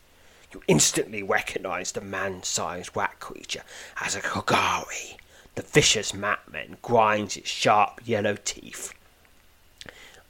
You 0.53 0.62
instantly 0.67 1.24
recognize 1.24 1.91
the 1.91 2.01
man-sized 2.01 2.96
whack 2.96 3.20
creature 3.20 3.63
as 4.01 4.15
a 4.15 4.22
Kogari. 4.22 5.17
The 5.55 5.63
vicious 5.63 6.12
Matman 6.12 6.82
grinds 6.82 7.38
its 7.38 7.50
sharp 7.50 8.01
yellow 8.05 8.38
teeth 8.44 8.94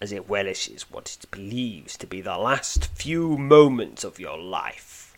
as 0.01 0.11
it 0.11 0.29
relishes 0.29 0.91
what 0.91 1.17
it 1.19 1.31
believes 1.31 1.97
to 1.97 2.07
be 2.07 2.21
the 2.21 2.37
last 2.37 2.85
few 2.87 3.37
moments 3.37 4.03
of 4.03 4.19
your 4.19 4.37
life. 4.37 5.15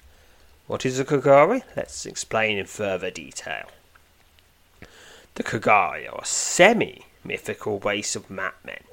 What 0.68 0.86
is 0.86 1.00
a 1.00 1.06
Kagari? 1.06 1.64
Let's 1.76 2.06
explain 2.06 2.58
in 2.58 2.66
further 2.66 3.10
detail. 3.10 3.70
The 5.36 5.44
Kagari 5.44 6.12
are 6.12 6.26
semi 6.26 7.06
mythical 7.24 7.80
race 7.80 8.16
of 8.16 8.30
madmen 8.30 8.84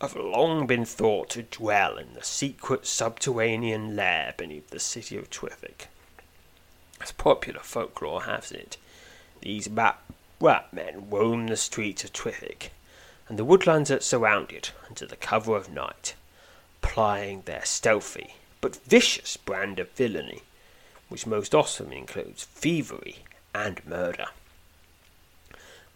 have 0.00 0.14
long 0.14 0.66
been 0.66 0.84
thought 0.84 1.30
to 1.30 1.42
dwell 1.42 1.96
in 1.96 2.12
the 2.14 2.22
secret 2.22 2.86
subterranean 2.86 3.96
lair 3.96 4.34
beneath 4.36 4.68
the 4.68 4.78
city 4.78 5.16
of 5.16 5.30
Twithick. 5.30 5.88
As 7.00 7.12
popular 7.12 7.60
folklore 7.60 8.24
has 8.24 8.52
it, 8.52 8.76
these 9.40 9.68
rat 9.68 9.98
men 10.72 11.08
roam 11.08 11.46
the 11.46 11.56
streets 11.56 12.04
of 12.04 12.12
Twithick 12.12 12.70
and 13.28 13.38
the 13.38 13.44
woodlands 13.44 13.90
that 13.90 14.02
surround 14.02 14.52
it 14.52 14.72
under 14.88 15.06
the 15.06 15.16
cover 15.16 15.56
of 15.56 15.72
night, 15.72 16.14
plying 16.80 17.42
their 17.42 17.64
stealthy 17.64 18.34
but 18.60 18.76
vicious 18.84 19.36
brand 19.36 19.78
of 19.78 19.90
villainy, 19.92 20.42
which 21.08 21.26
most 21.26 21.54
often 21.54 21.92
includes 21.92 22.44
thievery 22.44 23.18
and 23.54 23.84
murder. 23.86 24.26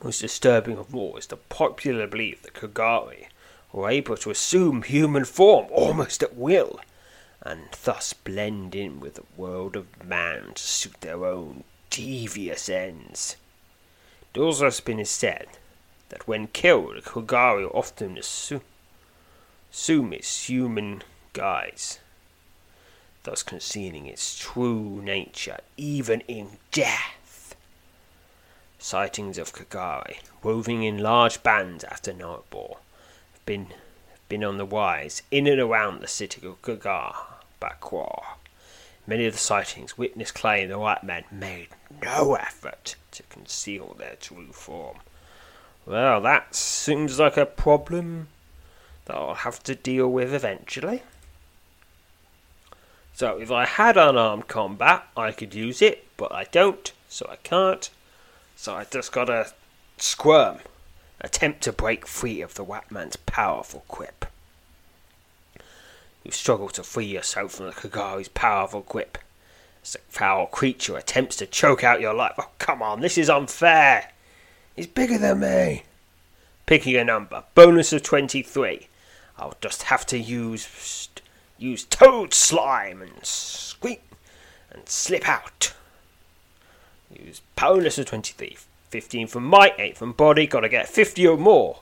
Most 0.03 0.21
disturbing 0.21 0.79
of 0.79 0.95
all 0.95 1.17
is 1.17 1.27
the 1.27 1.37
popular 1.37 2.07
belief 2.07 2.43
that 2.43 2.55
Kogari 2.55 3.27
were 3.73 3.91
able 3.91 4.17
to 4.17 4.31
assume 4.31 4.83
human 4.83 5.25
form 5.25 5.67
almost 5.71 6.23
at 6.23 6.37
will, 6.37 6.81
and 7.43 7.69
thus 7.85 8.13
blend 8.13 8.75
in 8.75 9.01
with 9.01 9.15
the 9.15 9.25
world 9.37 9.77
of 9.77 10.05
man 10.05 10.53
to 10.55 10.63
suit 10.63 11.01
their 11.01 11.25
own 11.25 11.65
devious 11.91 12.69
ends. 12.69 13.37
It 14.35 14.39
also 14.39 14.65
has 14.65 14.81
been 14.81 15.05
said 15.05 15.47
that 16.11 16.29
when 16.29 16.47
killed, 16.49 17.03
Kogari 17.05 17.65
often 17.75 18.19
assume, 18.19 18.63
its 20.13 20.49
human 20.49 21.03
guise, 21.33 21.99
thus 23.23 23.43
concealing 23.43 24.07
its 24.07 24.39
true 24.39 25.01
nature 25.03 25.59
even 25.77 26.21
in 26.23 26.59
death. 26.71 27.55
Sightings 28.79 29.39
of 29.39 29.53
Kogari, 29.53 30.19
roving 30.43 30.83
in 30.83 30.99
large 30.99 31.43
bands 31.43 31.85
after 31.85 32.13
nightfall, 32.13 32.81
have 33.33 33.47
been, 33.47 33.69
been 34.29 34.45
on 34.45 34.59
the 34.59 34.67
rise 34.67 35.23
in 35.31 35.47
and 35.47 35.61
around 35.61 36.01
the 36.01 36.09
city 36.09 36.47
of 36.47 36.61
Kagar, 36.63 37.15
Bakwa. 37.61 38.25
Many 39.07 39.27
of 39.27 39.35
the 39.35 39.39
sightings 39.39 39.99
witness 39.99 40.31
claim 40.31 40.69
the 40.69 40.79
white 40.79 41.05
men 41.05 41.25
made 41.31 41.69
no 42.03 42.35
effort 42.35 42.97
to 43.13 43.23
conceal 43.25 43.95
their 43.99 44.17
true 44.17 44.53
form. 44.53 44.99
Well, 45.87 46.21
that 46.21 46.55
seems 46.55 47.19
like 47.19 47.37
a 47.37 47.47
problem 47.47 48.29
that 49.07 49.17
I'll 49.17 49.35
have 49.35 49.63
to 49.65 49.75
deal 49.75 50.09
with 50.09 50.33
eventually. 50.33 51.03
So, 53.15 53.39
if 53.39 53.51
I 53.51 53.67
had 53.67 53.97
unarmed 53.97 54.49
combat, 54.49 55.07
I 55.17 55.33
could 55.33 55.55
use 55.55 55.83
it, 55.83 56.07
but 56.17 56.33
I 56.33 56.45
don't, 56.45 56.93
so 57.09 57.27
I 57.31 57.37
can't. 57.37 57.91
So 58.57 58.75
I 58.75 58.85
just 58.85 59.13
gotta 59.13 59.53
squirm, 59.97 60.59
attempt 61.21 61.63
to 61.63 61.73
break 61.73 62.07
free 62.07 62.41
of 62.41 62.55
the 62.55 62.65
Watman's 62.65 63.17
powerful 63.17 63.85
grip. 63.89 64.27
You 66.25 66.31
struggle 66.31 66.69
to 66.71 66.83
free 66.83 67.07
yourself 67.07 67.53
from 67.53 67.67
the 67.67 67.73
Kogari's 67.73 68.29
powerful 68.29 68.83
grip. 68.83 69.19
As 69.83 69.93
the 69.93 70.01
foul 70.09 70.47
creature 70.47 70.97
attempts 70.97 71.37
to 71.37 71.47
choke 71.47 71.83
out 71.83 72.01
your 72.01 72.13
life. 72.13 72.35
Oh, 72.39 72.51
come 72.59 72.83
on, 72.83 73.01
this 73.01 73.17
is 73.17 73.31
unfair! 73.31 74.11
He's 74.77 74.87
bigger 74.87 75.19
than 75.19 75.41
me. 75.41 75.85
Picking 76.67 76.97
a 76.97 77.05
number. 77.05 77.45
Bonus 77.55 77.93
of 77.93 78.03
23. 78.03 78.89
I'll 79.39 79.57
just 79.61 79.85
have 79.85 80.07
to 80.07 80.19
use 80.19 81.09
use 81.59 81.85
toad 81.85 82.33
slime 82.33 83.03
and 83.03 83.25
squeak 83.25 84.03
and 84.71 84.89
slip 84.89 85.29
out. 85.29 85.75
Use 87.13 87.43
bonus 87.57 87.99
of 87.99 88.07
23. 88.07 88.57
15 88.91 89.27
from 89.27 89.45
might, 89.45 89.75
8 89.79 89.97
from 89.97 90.13
body. 90.13 90.47
Gotta 90.47 90.69
get 90.69 90.89
50 90.89 91.27
or 91.27 91.37
more. 91.37 91.81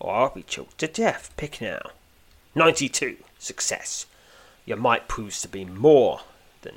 Or 0.00 0.14
I'll 0.14 0.30
be 0.30 0.42
choked 0.42 0.78
to 0.78 0.86
death. 0.86 1.32
Pick 1.36 1.60
now. 1.60 1.80
92. 2.54 3.16
Success. 3.38 4.06
Your 4.64 4.76
might 4.76 5.08
proves 5.08 5.40
to 5.42 5.48
be 5.48 5.64
more 5.64 6.20
than 6.62 6.74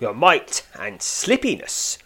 your 0.00 0.14
might 0.14 0.66
and 0.78 1.00
slippiness 1.00 1.98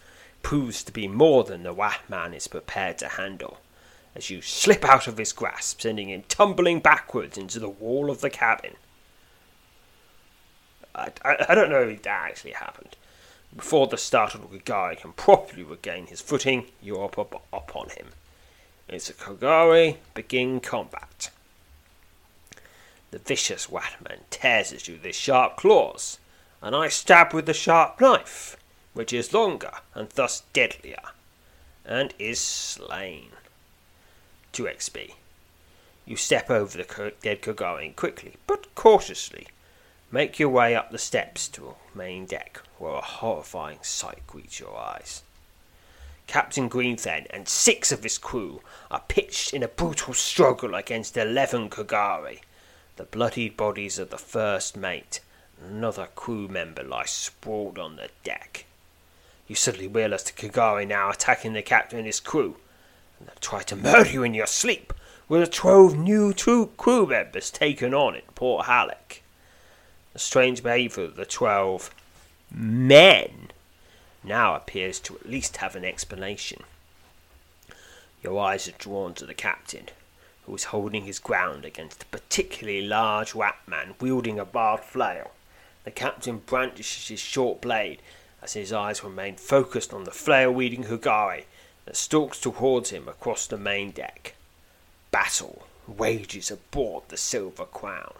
proves 0.43 0.83
to 0.83 0.91
be 0.91 1.07
more 1.07 1.43
than 1.43 1.63
the 1.63 1.93
man 2.09 2.33
is 2.33 2.47
prepared 2.47 2.97
to 2.99 3.07
handle, 3.07 3.59
as 4.15 4.29
you 4.29 4.41
slip 4.41 4.85
out 4.85 5.07
of 5.07 5.17
his 5.17 5.33
grasp, 5.33 5.81
sending 5.81 6.09
him 6.09 6.23
tumbling 6.27 6.79
backwards 6.79 7.37
into 7.37 7.59
the 7.59 7.69
wall 7.69 8.09
of 8.09 8.21
the 8.21 8.29
cabin. 8.29 8.75
I, 10.93 11.11
I, 11.23 11.45
I 11.49 11.55
don't 11.55 11.69
know 11.69 11.83
if 11.83 12.01
that 12.03 12.29
actually 12.29 12.51
happened. 12.51 12.95
Before 13.55 13.87
the 13.87 13.97
startled 13.97 14.65
guy 14.65 14.95
can 14.95 15.13
properly 15.13 15.63
regain 15.63 16.07
his 16.07 16.21
footing, 16.21 16.67
you're 16.81 17.03
up, 17.03 17.19
up, 17.19 17.43
up 17.51 17.75
on 17.75 17.89
him. 17.89 18.07
It's 18.87 19.09
a 19.09 19.13
Kogari 19.13 19.97
begin 20.13 20.59
combat. 20.59 21.29
The 23.11 23.19
vicious 23.19 23.69
Watman 23.69 24.21
tears 24.29 24.71
at 24.71 24.87
you 24.87 24.95
with 24.95 25.03
his 25.03 25.15
sharp 25.15 25.57
claws, 25.57 26.19
and 26.61 26.75
I 26.75 26.87
stab 26.87 27.33
with 27.33 27.45
the 27.45 27.53
sharp 27.53 27.99
knife 27.99 28.55
which 28.93 29.13
is 29.13 29.33
longer 29.33 29.71
and 29.93 30.09
thus 30.09 30.43
deadlier, 30.53 31.01
and 31.85 32.13
is 32.19 32.39
slain. 32.39 33.29
2 34.51 34.63
XP. 34.63 35.11
You 36.05 36.15
step 36.15 36.49
over 36.49 36.77
the 36.77 37.13
dead 37.21 37.41
Kogari 37.41 37.95
quickly, 37.95 38.35
but 38.47 38.73
cautiously, 38.75 39.47
Make 40.13 40.39
your 40.39 40.49
way 40.49 40.75
up 40.75 40.91
the 40.91 40.97
steps 40.97 41.47
to 41.47 41.61
the 41.61 41.97
main 41.97 42.25
deck, 42.25 42.61
where 42.77 42.95
a 42.95 43.01
horrifying 43.01 43.79
sight 43.81 44.27
greets 44.27 44.59
your 44.59 44.77
eyes. 44.77 45.23
Captain 46.27 46.69
Greenfen 46.69 47.27
and 47.29 47.47
six 47.47 47.93
of 47.93 48.03
his 48.03 48.17
crew 48.17 48.61
are 48.89 49.05
pitched 49.07 49.53
in 49.53 49.63
a 49.63 49.69
brutal 49.69 50.13
struggle 50.13 50.75
against 50.75 51.15
eleven 51.15 51.69
Kagari. 51.69 52.41
The 52.97 53.05
bloodied 53.05 53.55
bodies 53.55 53.97
of 53.99 54.09
the 54.09 54.17
first 54.17 54.75
mate 54.75 55.21
and 55.61 55.77
another 55.77 56.09
crew 56.13 56.49
member 56.49 56.83
lie 56.83 57.05
sprawled 57.05 57.79
on 57.79 57.95
the 57.95 58.09
deck. 58.25 58.65
You 59.51 59.55
suddenly 59.55 59.89
realize 59.89 60.23
the 60.23 60.31
Kagari 60.31 60.87
now 60.87 61.09
attacking 61.09 61.51
the 61.51 61.61
captain 61.61 61.97
and 61.97 62.05
his 62.05 62.21
crew, 62.21 62.55
and 63.19 63.27
they'll 63.27 63.35
try 63.41 63.61
to 63.63 63.75
murder 63.75 64.09
you 64.09 64.23
in 64.23 64.33
your 64.33 64.45
sleep, 64.45 64.93
with 65.27 65.41
the 65.41 65.47
twelve 65.47 65.93
new 65.93 66.31
two 66.31 66.67
crew 66.77 67.05
members 67.05 67.51
taken 67.51 67.93
on 67.93 68.15
at 68.15 68.33
Port 68.33 68.67
Halleck. 68.67 69.23
The 70.13 70.19
strange 70.19 70.63
behaviour 70.63 71.03
of 71.03 71.17
the 71.17 71.25
twelve 71.25 71.93
men 72.49 73.51
now 74.23 74.55
appears 74.55 75.01
to 75.01 75.15
at 75.15 75.27
least 75.29 75.57
have 75.57 75.75
an 75.75 75.83
explanation. 75.83 76.63
Your 78.23 78.39
eyes 78.39 78.69
are 78.69 78.77
drawn 78.79 79.13
to 79.15 79.25
the 79.25 79.33
captain, 79.33 79.89
who 80.45 80.55
is 80.55 80.63
holding 80.71 81.03
his 81.03 81.19
ground 81.19 81.65
against 81.65 82.03
a 82.03 82.05
particularly 82.05 82.87
large 82.87 83.35
rat 83.35 83.59
man 83.67 83.95
wielding 83.99 84.39
a 84.39 84.45
barbed 84.45 84.85
flail. 84.85 85.31
The 85.83 85.91
captain 85.91 86.37
brandishes 86.37 87.09
his 87.09 87.19
short 87.19 87.59
blade 87.59 88.01
as 88.41 88.53
his 88.53 88.73
eyes 88.73 89.03
remain 89.03 89.35
focused 89.35 89.93
on 89.93 90.03
the 90.03 90.11
flail 90.11 90.51
wielding 90.51 90.85
Hugari 90.85 91.45
that 91.85 91.95
stalks 91.95 92.39
towards 92.39 92.89
him 92.89 93.07
across 93.07 93.47
the 93.47 93.57
main 93.57 93.91
deck. 93.91 94.35
Battle 95.11 95.67
wages 95.87 96.49
aboard 96.49 97.03
the 97.09 97.17
Silver 97.17 97.65
Crown. 97.65 98.13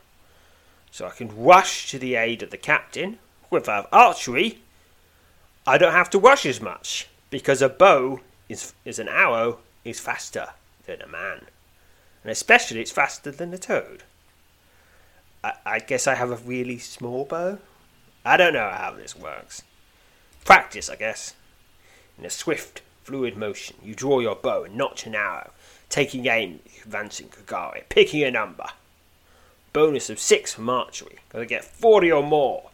So 0.91 1.07
I 1.07 1.11
can 1.11 1.43
rush 1.43 1.89
to 1.91 1.99
the 1.99 2.15
aid 2.15 2.43
of 2.43 2.51
the 2.51 2.57
captain. 2.57 3.19
Without 3.49 3.89
archery, 3.91 4.59
I 5.65 5.77
don't 5.77 5.93
have 5.93 6.09
to 6.11 6.19
rush 6.19 6.45
as 6.45 6.61
much 6.61 7.07
because 7.29 7.61
a 7.61 7.69
bow 7.69 8.19
is, 8.49 8.73
is 8.85 8.99
an 8.99 9.07
arrow 9.07 9.59
is 9.83 9.99
faster 9.99 10.49
than 10.85 11.01
a 11.01 11.07
man, 11.07 11.45
and 12.23 12.31
especially 12.31 12.81
it's 12.81 12.91
faster 12.91 13.31
than 13.31 13.53
a 13.53 13.57
toad. 13.57 14.03
I 15.43 15.79
guess 15.79 16.05
I 16.05 16.15
have 16.15 16.29
a 16.29 16.35
really 16.35 16.77
small 16.77 17.25
bow. 17.25 17.57
I 18.23 18.37
don't 18.37 18.53
know 18.53 18.69
how 18.69 18.91
this 18.91 19.15
works. 19.15 19.63
Practice, 20.45 20.89
I 20.89 20.95
guess. 20.95 21.33
In 22.17 22.25
a 22.25 22.29
swift, 22.29 22.81
fluid 23.03 23.37
motion, 23.37 23.77
you 23.83 23.95
draw 23.95 24.19
your 24.19 24.35
bow 24.35 24.63
and 24.63 24.75
notch 24.75 25.05
an 25.05 25.15
arrow, 25.15 25.51
taking 25.89 26.25
aim, 26.27 26.59
advancing 26.83 27.29
Kagari, 27.29 27.83
picking 27.89 28.23
a 28.23 28.31
number. 28.31 28.67
Bonus 29.73 30.09
of 30.09 30.19
six 30.19 30.53
from 30.53 30.69
archery. 30.69 31.19
Gotta 31.29 31.45
get 31.45 31.63
forty 31.63 32.11
or 32.11 32.23
more, 32.23 32.71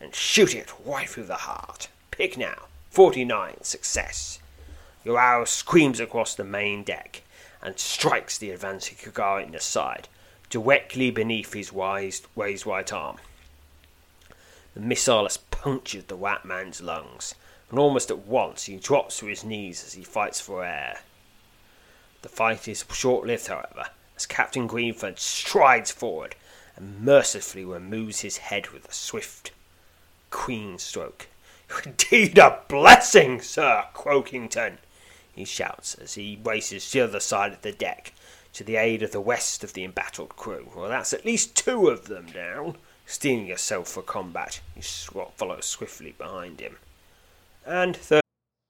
and 0.00 0.14
shoot 0.14 0.54
it 0.54 0.72
right 0.84 1.08
through 1.08 1.24
the 1.24 1.34
heart. 1.34 1.88
Pick 2.10 2.38
now. 2.38 2.64
49. 2.90 3.62
Success. 3.62 4.40
Your 5.04 5.20
arrow 5.20 5.44
screams 5.44 6.00
across 6.00 6.34
the 6.34 6.42
main 6.42 6.82
deck 6.82 7.22
and 7.62 7.78
strikes 7.78 8.38
the 8.38 8.50
advancing 8.50 8.96
Kagari 8.96 9.44
in 9.46 9.52
the 9.52 9.60
side, 9.60 10.08
directly 10.50 11.10
beneath 11.10 11.52
his 11.52 11.72
raised 11.72 12.26
right 12.36 12.92
arm. 12.92 13.18
The 14.78 14.84
missile 14.84 15.24
has 15.24 15.38
punctured 15.38 16.06
the 16.06 16.14
rat 16.14 16.44
man's 16.44 16.80
lungs, 16.80 17.34
and 17.68 17.80
almost 17.80 18.12
at 18.12 18.18
once 18.20 18.66
he 18.66 18.76
drops 18.76 19.18
to 19.18 19.26
his 19.26 19.42
knees 19.42 19.82
as 19.82 19.94
he 19.94 20.04
fights 20.04 20.40
for 20.40 20.64
air. 20.64 21.00
The 22.22 22.28
fight 22.28 22.68
is 22.68 22.84
short 22.92 23.26
lived, 23.26 23.48
however, 23.48 23.88
as 24.14 24.24
Captain 24.24 24.68
Greenford 24.68 25.18
strides 25.18 25.90
forward 25.90 26.36
and 26.76 27.00
mercifully 27.00 27.64
removes 27.64 28.20
his 28.20 28.36
head 28.36 28.68
with 28.68 28.88
a 28.88 28.92
swift, 28.92 29.50
queen 30.30 30.78
stroke. 30.78 31.26
Indeed 31.84 32.38
a 32.38 32.62
blessing, 32.68 33.40
Sir 33.40 33.84
Croakington, 33.92 34.78
he 35.34 35.44
shouts 35.44 35.96
as 35.96 36.14
he 36.14 36.38
races 36.44 36.88
to 36.92 36.98
the 36.98 37.04
other 37.04 37.18
side 37.18 37.52
of 37.52 37.62
the 37.62 37.72
deck 37.72 38.12
to 38.52 38.62
the 38.62 38.76
aid 38.76 39.02
of 39.02 39.10
the 39.10 39.18
rest 39.18 39.64
of 39.64 39.72
the 39.72 39.82
embattled 39.82 40.36
crew. 40.36 40.70
Well, 40.72 40.88
that's 40.88 41.12
at 41.12 41.24
least 41.24 41.56
two 41.56 41.88
of 41.88 42.06
them 42.06 42.26
down. 42.26 42.76
Steeling 43.10 43.46
yourself 43.46 43.88
for 43.88 44.02
combat, 44.02 44.60
you 44.76 44.82
follow 44.82 45.60
swiftly 45.62 46.12
behind 46.18 46.60
him. 46.60 46.76
And 47.64 47.96
third. 47.96 48.20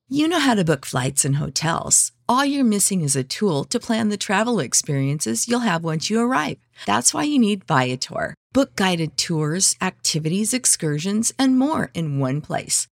You 0.08 0.28
know 0.28 0.38
how 0.38 0.54
to 0.54 0.64
book 0.64 0.86
flights 0.86 1.24
and 1.24 1.36
hotels. 1.36 2.12
All 2.28 2.44
you're 2.44 2.64
missing 2.64 3.02
is 3.02 3.16
a 3.16 3.24
tool 3.24 3.64
to 3.64 3.80
plan 3.80 4.10
the 4.10 4.16
travel 4.16 4.60
experiences 4.60 5.48
you'll 5.48 5.66
have 5.70 5.82
once 5.82 6.08
you 6.08 6.20
arrive. 6.20 6.58
That's 6.86 7.12
why 7.12 7.24
you 7.24 7.36
need 7.40 7.64
Viator. 7.64 8.34
Book 8.52 8.76
guided 8.76 9.16
tours, 9.16 9.74
activities, 9.82 10.54
excursions, 10.54 11.32
and 11.36 11.58
more 11.58 11.90
in 11.92 12.20
one 12.20 12.40
place 12.40 12.86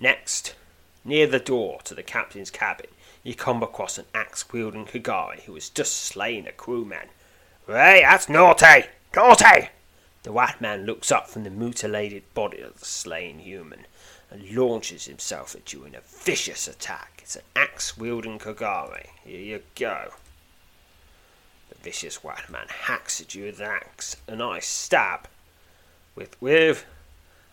Next, 0.00 0.54
near 1.04 1.26
the 1.26 1.38
door 1.38 1.80
to 1.84 1.94
the 1.94 2.02
captain's 2.02 2.50
cabin, 2.50 2.86
you 3.22 3.34
come 3.34 3.62
across 3.62 3.98
an 3.98 4.06
axe 4.14 4.50
wielding 4.50 4.86
Kagari 4.86 5.42
who 5.42 5.54
has 5.54 5.68
just 5.68 5.92
slain 5.92 6.46
a 6.46 6.52
crewman. 6.52 7.08
Hey, 7.66 8.00
that's 8.02 8.26
naughty! 8.26 8.86
Naughty! 9.14 9.68
The 10.22 10.32
white 10.32 10.58
man 10.58 10.86
looks 10.86 11.12
up 11.12 11.28
from 11.28 11.44
the 11.44 11.50
mutilated 11.50 12.22
body 12.32 12.60
of 12.62 12.80
the 12.80 12.86
slain 12.86 13.40
human 13.40 13.86
and 14.30 14.50
launches 14.50 15.04
himself 15.04 15.54
at 15.54 15.72
you 15.74 15.84
in 15.84 15.94
a 15.94 16.00
vicious 16.00 16.66
attack. 16.66 17.20
It's 17.22 17.36
an 17.36 17.42
axe 17.54 17.98
wielding 17.98 18.38
Kagari. 18.38 19.08
Here 19.22 19.40
you 19.40 19.62
go. 19.74 20.12
The 21.68 21.74
vicious 21.76 22.24
white 22.24 22.48
man 22.48 22.66
hacks 22.68 23.20
at 23.20 23.34
you 23.34 23.44
with 23.44 23.60
an 23.60 23.66
axe, 23.66 24.16
and 24.26 24.42
I 24.42 24.60
stab. 24.60 25.28
With, 26.14 26.40
with, 26.40 26.86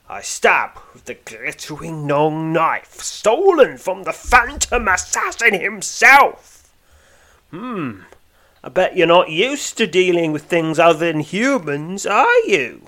I 0.09 0.21
stab 0.21 0.79
with 0.93 1.05
the 1.05 1.15
glittering 1.15 2.07
long 2.07 2.53
knife 2.53 3.01
stolen 3.01 3.77
from 3.77 4.03
the 4.03 4.13
phantom 4.13 4.87
assassin 4.87 5.59
himself. 5.59 6.73
Hmm, 7.51 8.01
I 8.63 8.69
bet 8.69 8.95
you're 8.95 9.07
not 9.07 9.29
used 9.29 9.77
to 9.77 9.87
dealing 9.87 10.31
with 10.31 10.43
things 10.45 10.79
other 10.79 11.11
than 11.11 11.19
humans, 11.19 12.05
are 12.05 12.39
you? 12.45 12.87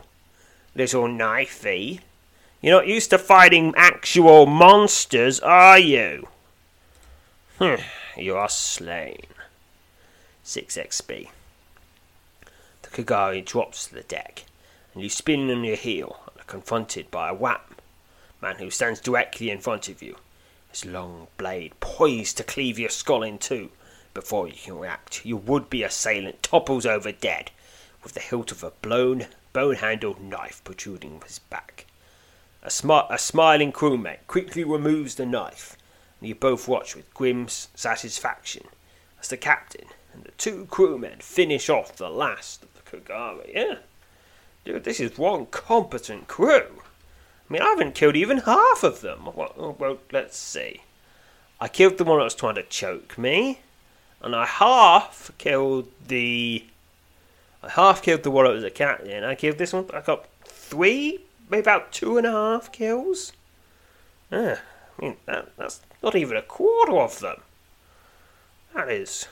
little 0.76 1.08
knifey. 1.08 2.00
You're 2.62 2.78
not 2.78 2.88
used 2.88 3.10
to 3.10 3.18
fighting 3.18 3.74
actual 3.76 4.46
monsters, 4.46 5.40
are 5.42 5.80
you? 5.80 6.28
Hm, 7.58 7.80
you 8.18 8.36
are 8.36 8.50
slain. 8.50 9.26
6 10.44 10.78
XP. 10.78 11.28
The 12.82 12.90
Kagari 12.90 13.46
drops 13.46 13.88
to 13.88 13.96
the 13.96 14.04
deck, 14.04 14.46
and 14.94 15.04
you 15.04 15.10
spin 15.10 15.50
on 15.52 15.64
your 15.64 15.76
heel 15.76 16.29
confronted 16.50 17.10
by 17.10 17.30
a 17.30 17.34
Wham, 17.34 17.62
man 18.42 18.58
who 18.58 18.70
stands 18.70 19.00
directly 19.00 19.50
in 19.50 19.60
front 19.60 19.88
of 19.88 20.02
you, 20.02 20.18
his 20.70 20.84
long 20.84 21.28
blade 21.38 21.80
poised 21.80 22.38
to 22.38 22.44
cleave 22.44 22.78
your 22.78 22.90
skull 22.90 23.24
in 23.24 23.38
two. 23.38 23.70
Before 24.14 24.48
you 24.48 24.56
can 24.62 24.78
react, 24.78 25.26
your 25.26 25.40
would-be 25.40 25.84
assailant 25.84 26.44
topples 26.44 26.86
over 26.86 27.12
dead, 27.12 27.52
with 28.04 28.14
the 28.14 28.20
hilt 28.20 28.52
of 28.52 28.64
a 28.64 28.72
blown, 28.82 29.28
bone-handled 29.54 30.22
knife 30.22 30.62
protruding 30.64 31.20
from 31.20 31.28
his 31.28 31.40
back. 31.40 31.86
A, 32.64 32.70
smi- 32.70 33.10
a 33.10 33.18
smiling 33.18 33.72
crewmate 33.72 34.28
quickly 34.28 34.64
removes 34.64 35.16
the 35.16 35.26
knife, 35.26 35.78
and 36.20 36.28
you 36.28 36.36
both 36.36 36.68
watch 36.68 36.96
with 36.96 37.14
grim 37.14 37.48
satisfaction 37.48 38.68
as 39.22 39.30
the 39.30 39.38
captain 39.38 39.86
and 40.14 40.24
the 40.24 40.32
two 40.32 40.66
crewmen 40.70 41.20
finish 41.20 41.70
off 41.70 41.96
the 41.96 42.10
last 42.10 42.64
of 42.64 42.70
the 42.74 42.82
Kagari. 42.82 43.54
Yeah, 43.54 43.76
dude, 44.66 44.84
this 44.84 45.00
is 45.00 45.18
one 45.18 45.46
competent 45.48 46.28
crew. 46.28 46.82
I 47.50 47.54
mean, 47.54 47.62
I 47.62 47.70
haven't 47.70 47.96
killed 47.96 48.16
even 48.16 48.40
half 48.40 48.84
of 48.84 49.02
them. 49.02 49.30
Well, 49.34 49.54
oh, 49.58 49.76
well, 49.80 49.98
let's 50.12 50.38
see. 50.38 50.82
I 51.60 51.68
killed 51.68 51.98
the 51.98 52.04
one 52.04 52.20
that 52.20 52.24
was 52.24 52.36
trying 52.36 52.56
to 52.56 52.64
choke 52.64 53.18
me, 53.18 53.60
and 54.22 54.36
I 54.36 54.46
half 54.46 55.32
killed 55.38 55.88
the. 56.08 56.64
I 57.62 57.70
half 57.70 58.02
killed 58.02 58.24
the 58.24 58.32
one 58.32 58.46
that 58.46 58.54
was 58.54 58.64
a 58.64 58.70
cat. 58.70 59.02
And 59.02 59.26
I 59.26 59.36
killed 59.36 59.58
this 59.58 59.74
one. 59.74 59.86
I 59.94 60.02
got 60.02 60.28
three, 60.46 61.20
maybe 61.50 61.62
about 61.62 61.92
two 61.92 62.18
and 62.18 62.26
a 62.26 62.32
half 62.32 62.72
kills. 62.72 63.34
Yeah, 64.32 64.60
I 64.98 65.02
mean 65.02 65.18
that, 65.26 65.58
that's 65.58 65.82
not 66.04 66.16
even 66.16 66.38
a 66.38 66.42
quarter 66.42 66.98
of 66.98 67.20
them. 67.20 67.42
That 68.76 68.90
is 68.90 69.28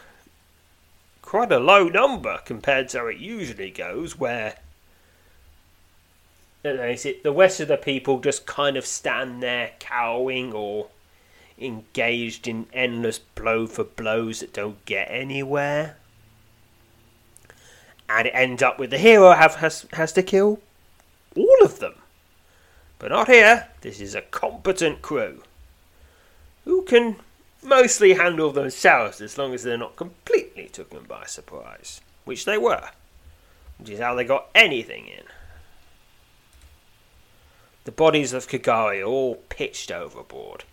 quite 1.21 1.51
a 1.51 1.59
low 1.59 1.87
number 1.87 2.39
compared 2.43 2.89
to 2.89 2.99
how 2.99 3.07
it 3.07 3.17
usually 3.17 3.69
goes, 3.69 4.17
where 4.17 4.57
is 6.63 7.05
it 7.05 7.23
the 7.23 7.31
rest 7.31 7.59
of 7.59 7.67
the 7.67 7.77
people 7.77 8.19
just 8.19 8.45
kind 8.45 8.77
of 8.77 8.85
stand 8.85 9.41
there 9.41 9.71
cowering 9.79 10.53
or 10.53 10.87
engaged 11.59 12.47
in 12.47 12.67
endless 12.73 13.19
blow 13.19 13.67
for 13.67 13.83
blows 13.83 14.41
that 14.41 14.53
don't 14.53 14.83
get 14.85 15.07
anywhere? 15.09 15.97
And 18.09 18.27
it 18.27 18.31
ends 18.31 18.63
up 18.63 18.79
with 18.79 18.89
the 18.89 18.97
hero 18.97 19.33
have, 19.33 19.55
has, 19.55 19.85
has 19.93 20.13
to 20.13 20.23
kill 20.23 20.59
all 21.35 21.57
of 21.63 21.79
them. 21.79 21.95
But 22.99 23.11
not 23.11 23.27
here. 23.27 23.67
This 23.81 23.99
is 23.99 24.15
a 24.15 24.21
competent 24.21 25.01
crew 25.01 25.43
who 26.63 26.83
can 26.83 27.17
mostly 27.61 28.13
handle 28.13 28.51
themselves 28.51 29.21
as 29.21 29.37
long 29.37 29.53
as 29.53 29.63
they're 29.63 29.77
not 29.77 29.95
completely 29.95 30.67
taken 30.67 31.03
by 31.03 31.25
surprise, 31.25 32.01
which 32.25 32.45
they 32.45 32.57
were, 32.57 32.89
which 33.77 33.89
is 33.89 33.99
how 33.99 34.15
they 34.15 34.23
got 34.23 34.49
anything 34.55 35.07
in. 35.07 35.23
The 37.88 37.91
bodies 37.93 38.34
of 38.34 38.50
Kagari 38.50 39.00
are 39.00 39.06
all 39.06 39.36
pitched 39.47 39.93
overboard, 39.93 40.65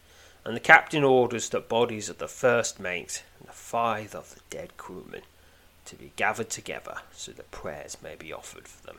and 0.44 0.56
the 0.56 0.58
captain 0.58 1.04
orders 1.04 1.48
the 1.48 1.60
bodies 1.60 2.08
of 2.08 2.18
the 2.18 2.26
first 2.26 2.80
mate 2.80 3.22
and 3.38 3.48
the 3.48 3.52
five 3.52 4.16
of 4.16 4.34
the 4.34 4.40
dead 4.50 4.76
crewmen 4.76 5.22
to 5.84 5.94
be 5.94 6.10
gathered 6.16 6.50
together 6.50 7.02
so 7.12 7.30
that 7.30 7.52
prayers 7.52 7.98
may 8.02 8.16
be 8.16 8.32
offered 8.32 8.66
for 8.66 8.84
them. 8.84 8.98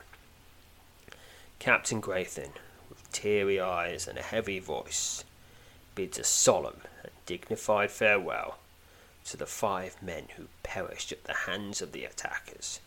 Captain 1.58 2.00
Graythin, 2.00 2.52
with 2.88 3.12
teary 3.12 3.60
eyes 3.60 4.08
and 4.08 4.16
a 4.16 4.22
heavy 4.22 4.60
voice, 4.60 5.22
bids 5.94 6.18
a 6.18 6.24
solemn 6.24 6.80
and 7.02 7.12
dignified 7.26 7.90
farewell 7.90 8.56
to 9.26 9.36
the 9.36 9.44
five 9.44 10.02
men 10.02 10.28
who 10.38 10.44
perished 10.62 11.12
at 11.12 11.24
the 11.24 11.44
hands 11.44 11.82
of 11.82 11.92
the 11.92 12.06
attackers. 12.06 12.80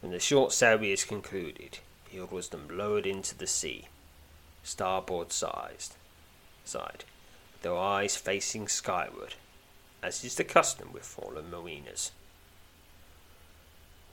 When 0.00 0.10
the 0.10 0.18
short 0.18 0.50
ceremony 0.50 0.90
is 0.90 1.04
concluded, 1.04 1.78
he 2.08 2.18
orders 2.18 2.48
them 2.48 2.66
lowered 2.68 3.06
into 3.06 3.38
the 3.38 3.46
sea 3.46 3.86
starboard 4.62 5.32
sized, 5.32 5.94
side, 6.64 7.04
their 7.62 7.76
eyes 7.76 8.16
facing 8.16 8.68
skyward, 8.68 9.34
as 10.02 10.24
is 10.24 10.34
the 10.34 10.44
custom 10.44 10.92
with 10.92 11.04
fallen 11.04 11.50
mariners. 11.50 12.12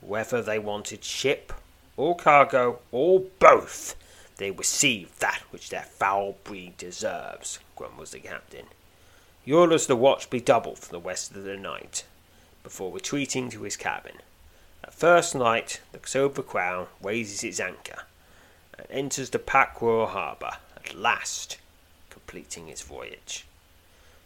Whether 0.00 0.42
they 0.42 0.58
wanted 0.58 1.04
ship, 1.04 1.52
or 1.96 2.16
cargo, 2.16 2.80
or 2.90 3.24
both, 3.38 3.94
they 4.36 4.50
received 4.50 5.20
that 5.20 5.42
which 5.50 5.68
their 5.68 5.82
foul 5.82 6.36
breed 6.44 6.78
deserves, 6.78 7.58
grumbles 7.76 8.12
the 8.12 8.20
captain. 8.20 8.66
He 9.44 9.52
orders 9.52 9.86
the 9.86 9.96
watch 9.96 10.30
be 10.30 10.40
doubled 10.40 10.78
for 10.78 10.90
the 10.90 11.00
rest 11.00 11.36
of 11.36 11.44
the 11.44 11.56
night, 11.56 12.04
before 12.62 12.92
retreating 12.92 13.50
to 13.50 13.62
his 13.62 13.76
cabin. 13.76 14.16
At 14.82 14.94
first 14.94 15.34
light, 15.34 15.80
the 15.92 16.00
Silver 16.04 16.42
Crown 16.42 16.86
raises 17.02 17.44
its 17.44 17.60
anchor, 17.60 18.04
and 18.80 18.90
enters 18.90 19.30
the 19.30 19.38
Pack 19.38 19.82
Royal 19.82 20.06
Harbour, 20.06 20.52
at 20.76 20.94
last 20.94 21.58
completing 22.08 22.68
its 22.68 22.82
voyage. 22.82 23.44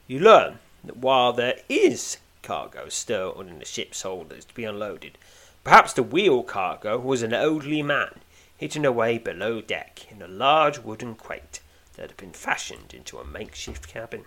You 0.06 0.20
learn 0.20 0.58
that 0.84 0.96
while 0.96 1.32
there 1.32 1.56
is 1.68 2.18
cargo 2.42 2.88
still 2.88 3.40
in 3.40 3.58
the 3.58 3.64
ship's 3.64 4.02
holders 4.02 4.44
to 4.44 4.54
be 4.54 4.64
unloaded, 4.64 5.18
perhaps 5.64 5.92
the 5.92 6.02
wheel 6.02 6.42
cargo 6.42 6.98
was 6.98 7.22
an 7.22 7.32
elderly 7.32 7.82
man 7.82 8.20
hidden 8.56 8.84
away 8.84 9.18
below 9.18 9.60
deck 9.60 10.06
in 10.10 10.22
a 10.22 10.28
large 10.28 10.78
wooden 10.78 11.14
crate 11.14 11.60
that 11.94 12.10
had 12.10 12.16
been 12.16 12.32
fashioned 12.32 12.94
into 12.94 13.18
a 13.18 13.24
makeshift 13.24 13.88
cabin. 13.88 14.24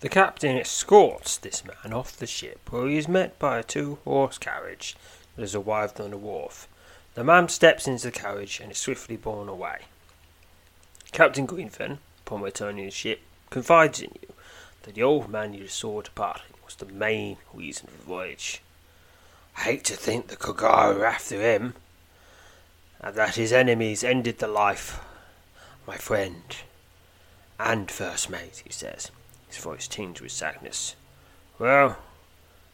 The 0.00 0.08
captain 0.08 0.58
escorts 0.58 1.38
this 1.38 1.64
man 1.64 1.94
off 1.94 2.16
the 2.16 2.26
ship, 2.26 2.60
where 2.70 2.86
he 2.86 2.98
is 2.98 3.08
met 3.08 3.38
by 3.38 3.58
a 3.58 3.62
two 3.62 3.98
horse 4.04 4.36
carriage 4.36 4.96
that 5.34 5.42
has 5.42 5.54
arrived 5.54 6.00
on 6.00 6.10
the 6.10 6.18
wharf. 6.18 6.68
The 7.16 7.24
man 7.24 7.48
steps 7.48 7.88
into 7.88 8.04
the 8.04 8.12
carriage 8.12 8.60
and 8.60 8.70
is 8.70 8.76
swiftly 8.76 9.16
borne 9.16 9.48
away. 9.48 9.86
Captain 11.12 11.46
Greenfen, 11.46 11.96
upon 12.26 12.42
returning 12.42 12.84
the 12.84 12.90
ship, 12.90 13.20
confides 13.48 14.02
in 14.02 14.10
you 14.20 14.34
that 14.82 14.94
the 14.94 15.02
old 15.02 15.30
man 15.30 15.54
you 15.54 15.66
saw 15.66 16.02
departing 16.02 16.52
was 16.62 16.74
the 16.74 16.84
main 16.84 17.38
reason 17.54 17.86
for 17.86 17.96
the 17.96 18.04
voyage. 18.04 18.60
I 19.56 19.62
hate 19.62 19.84
to 19.84 19.96
think 19.96 20.26
the 20.26 20.36
Kagari 20.36 20.94
were 20.94 21.06
after 21.06 21.40
him, 21.40 21.72
and 23.00 23.16
that 23.16 23.36
his 23.36 23.50
enemies 23.50 24.04
ended 24.04 24.36
the 24.36 24.46
life 24.46 25.00
my 25.86 25.96
friend 25.96 26.54
and 27.58 27.90
first 27.90 28.28
mate, 28.28 28.62
he 28.62 28.70
says, 28.70 29.10
his 29.48 29.56
voice 29.56 29.88
tinged 29.88 30.20
with 30.20 30.32
sadness. 30.32 30.96
Well, 31.58 31.96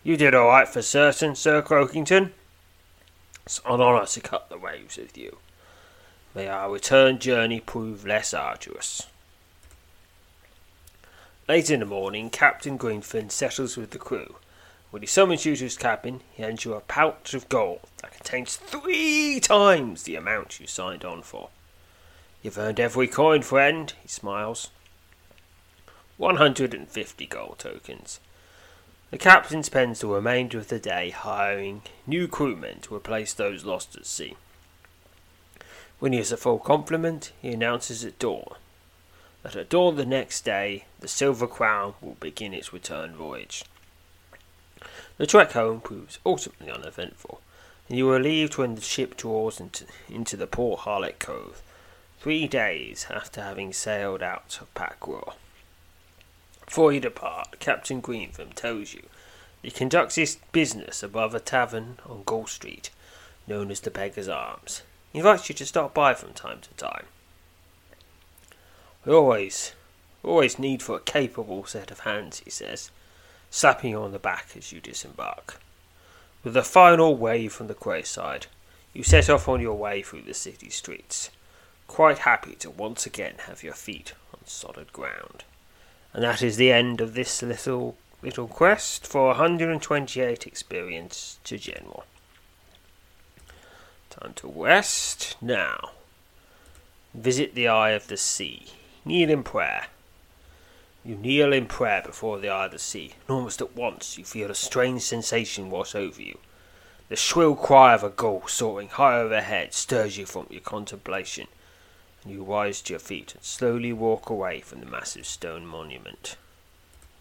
you 0.03 0.17
did 0.17 0.35
all 0.35 0.49
right 0.49 0.67
for 0.67 0.83
certain, 0.83 1.37
Sir 1.37 1.63
Croakington. 1.63 2.33
It's 3.45 3.61
an 3.67 3.81
honour 3.81 4.07
to 4.07 4.21
cut 4.21 4.49
the 4.49 4.59
waves 4.59 4.97
with 4.97 5.19
you. 5.19 5.39
May 6.35 6.49
our 6.49 6.71
return 6.71 7.19
journey 7.19 7.61
prove 7.61 8.07
less 8.07 8.33
arduous. 8.33 9.09
Late 11.49 11.71
in 11.71 11.81
the 11.81 11.87
morning, 11.87 12.31
Captain 12.31 12.79
Greenfen 12.79 13.31
settles 13.31 13.77
with 13.77 13.91
the 13.91 13.99
crew. 13.99 14.37
When 14.91 15.03
he 15.03 15.09
summons 15.09 15.45
you 15.45 15.57
to 15.57 15.65
his 15.65 15.77
cabin, 15.77 16.21
he 16.33 16.43
hands 16.43 16.65
you 16.65 16.75
a 16.75 16.81
pouch 16.81 17.35
of 17.35 17.49
gold 17.49 17.81
that 18.01 18.13
contains 18.13 18.57
three 18.57 19.41
times 19.41 20.05
the 20.05 20.17
amount 20.17 20.61
you 20.61 20.67
signed 20.67 21.05
on 21.05 21.23
for. 21.23 21.49
You've 22.43 22.59
earned 22.59 22.79
every 22.79 23.09
coin, 23.09 23.43
friend, 23.43 23.93
he 24.03 24.09
smiles. 24.09 24.71
150 26.17 27.27
gold 27.27 27.59
tokens. 27.59 28.21
The 29.13 29.19
captain 29.19 29.63
spends 29.63 30.01
the 30.01 30.07
remainder 30.07 30.57
of 30.57 30.69
the 30.69 30.79
day 30.79 31.11
hiring 31.11 31.83
new 32.07 32.27
crewmen 32.27 32.81
to 32.81 32.95
replace 32.95 33.35
those 33.35 33.63
lost 33.63 33.95
at 33.95 34.07
sea. 34.07 34.39
When 35.99 36.13
he 36.13 36.19
has 36.19 36.33
a 36.33 36.39
full 36.39 36.59
complement, 36.59 37.31
he 37.43 37.51
announces 37.53 38.07
at 38.07 38.19
dawn 38.19 38.55
that 39.43 39.55
at 39.55 39.69
dawn 39.69 39.97
the 39.97 40.07
next 40.07 40.47
day 40.47 40.87
the 41.01 41.09
Silver 41.09 41.47
Crown 41.47 41.93
will 42.01 42.17
begin 42.21 42.55
its 42.55 42.73
return 42.73 43.15
voyage. 43.15 43.65
The 45.19 45.27
trek 45.27 45.53
home 45.53 45.83
proves 45.83 46.19
ultimately 46.25 46.71
uneventful, 46.71 47.43
and 47.91 47.99
you 47.99 48.09
are 48.09 48.15
relieved 48.15 48.57
when 48.57 48.77
the 48.77 48.81
ship 48.81 49.19
draws 49.19 49.61
into, 49.61 49.85
into 50.09 50.39
the 50.39 50.47
port 50.47 50.81
Harlech 50.81 51.19
Cove, 51.19 51.61
three 52.19 52.49
days 52.49 53.07
after 53.11 53.43
having 53.43 53.75
sailed 53.75 54.23
out 54.23 54.59
of 54.63 54.73
Pack 54.73 55.07
Royal. 55.07 55.35
Before 56.73 56.91
you 56.91 57.01
depart, 57.01 57.61
Captain 57.61 58.01
Greentham 58.01 58.53
tells 58.55 58.95
you 58.95 59.03
he 59.61 59.71
conducts 59.71 60.15
his 60.15 60.39
business 60.53 61.03
above 61.03 61.35
a 61.35 61.39
tavern 61.39 61.99
on 62.07 62.23
Gull 62.25 62.47
Street, 62.47 62.89
known 63.47 63.71
as 63.71 63.81
the 63.81 63.91
Beggar's 63.91 64.27
Arms. 64.27 64.81
He 65.13 65.19
invites 65.19 65.51
you 65.51 65.55
to 65.57 65.67
stop 65.67 65.93
by 65.93 66.15
from 66.15 66.33
time 66.33 66.61
to 66.63 66.71
time. 66.83 67.05
We 69.05 69.13
always, 69.13 69.75
always 70.23 70.59
need 70.59 70.83
for 70.83 70.97
a 70.97 71.01
capable 71.01 71.67
set 71.67 71.91
of 71.91 72.01
hands, 72.01 72.41
he 72.43 72.49
says, 72.49 72.91
slapping 73.51 73.91
you 73.91 73.99
on 73.99 74.13
the 74.13 74.19
back 74.19 74.53
as 74.57 74.73
you 74.73 74.81
disembark. 74.81 75.61
With 76.43 76.57
a 76.57 76.63
final 76.63 77.15
wave 77.15 77.53
from 77.53 77.67
the 77.67 77.75
quayside, 77.75 78.47
you 78.95 79.03
set 79.03 79.29
off 79.29 79.47
on 79.47 79.61
your 79.61 79.77
way 79.77 80.01
through 80.01 80.23
the 80.23 80.33
city 80.33 80.71
streets. 80.71 81.29
quite 81.87 82.21
happy 82.21 82.55
to 82.55 82.71
once 82.71 83.05
again 83.05 83.35
have 83.47 83.63
your 83.63 83.75
feet 83.75 84.15
on 84.33 84.41
solid 84.47 84.91
ground. 84.95 85.45
And 86.13 86.23
that 86.23 86.43
is 86.43 86.57
the 86.57 86.73
end 86.73 87.01
of 87.01 87.15
this 87.15 87.43
little 87.43 87.97
little 88.23 88.47
quest 88.47 89.07
for 89.07 89.29
128 89.29 90.47
experience 90.47 91.39
to 91.45 91.59
general. 91.59 92.05
Time 94.11 94.33
to 94.35 94.49
rest 94.49 95.37
now. 95.41 95.91
Visit 97.15 97.55
the 97.55 97.67
eye 97.67 97.91
of 97.91 98.07
the 98.07 98.17
sea. 98.17 98.67
Kneel 99.05 99.31
in 99.31 99.43
prayer. 99.43 99.87
You 101.05 101.17
kneel 101.17 101.53
in 101.53 101.67
prayer 101.67 102.03
before 102.05 102.39
the 102.39 102.49
eye 102.49 102.67
of 102.67 102.73
the 102.73 102.79
sea, 102.79 103.15
and 103.27 103.35
almost 103.35 103.61
at 103.61 103.75
once 103.75 104.17
you 104.17 104.25
feel 104.25 104.51
a 104.51 104.55
strange 104.55 105.03
sensation 105.03 105.69
wash 105.69 105.97
over 105.97 106.23
you. 106.23 106.39
The 107.09 107.17
shrill 107.17 107.57
cry 107.57 107.93
of 107.95 108.05
a 108.05 108.11
gull 108.11 108.47
soaring 108.47 108.89
high 108.89 109.19
overhead 109.19 109.75
stirs 109.75 110.17
you 110.17 110.27
from 110.27 110.47
your 110.49 110.61
contemplation, 110.61 111.49
you 112.25 112.45
rise 112.45 112.81
to 112.83 112.93
your 112.93 113.01
feet 113.01 113.35
and 113.35 113.43
slowly 113.43 113.93
walk 113.93 114.31
away 114.31 114.61
from 114.61 114.81
the 114.81 114.87
massive 114.87 115.27
stone 115.27 115.67
monument. 115.67 116.37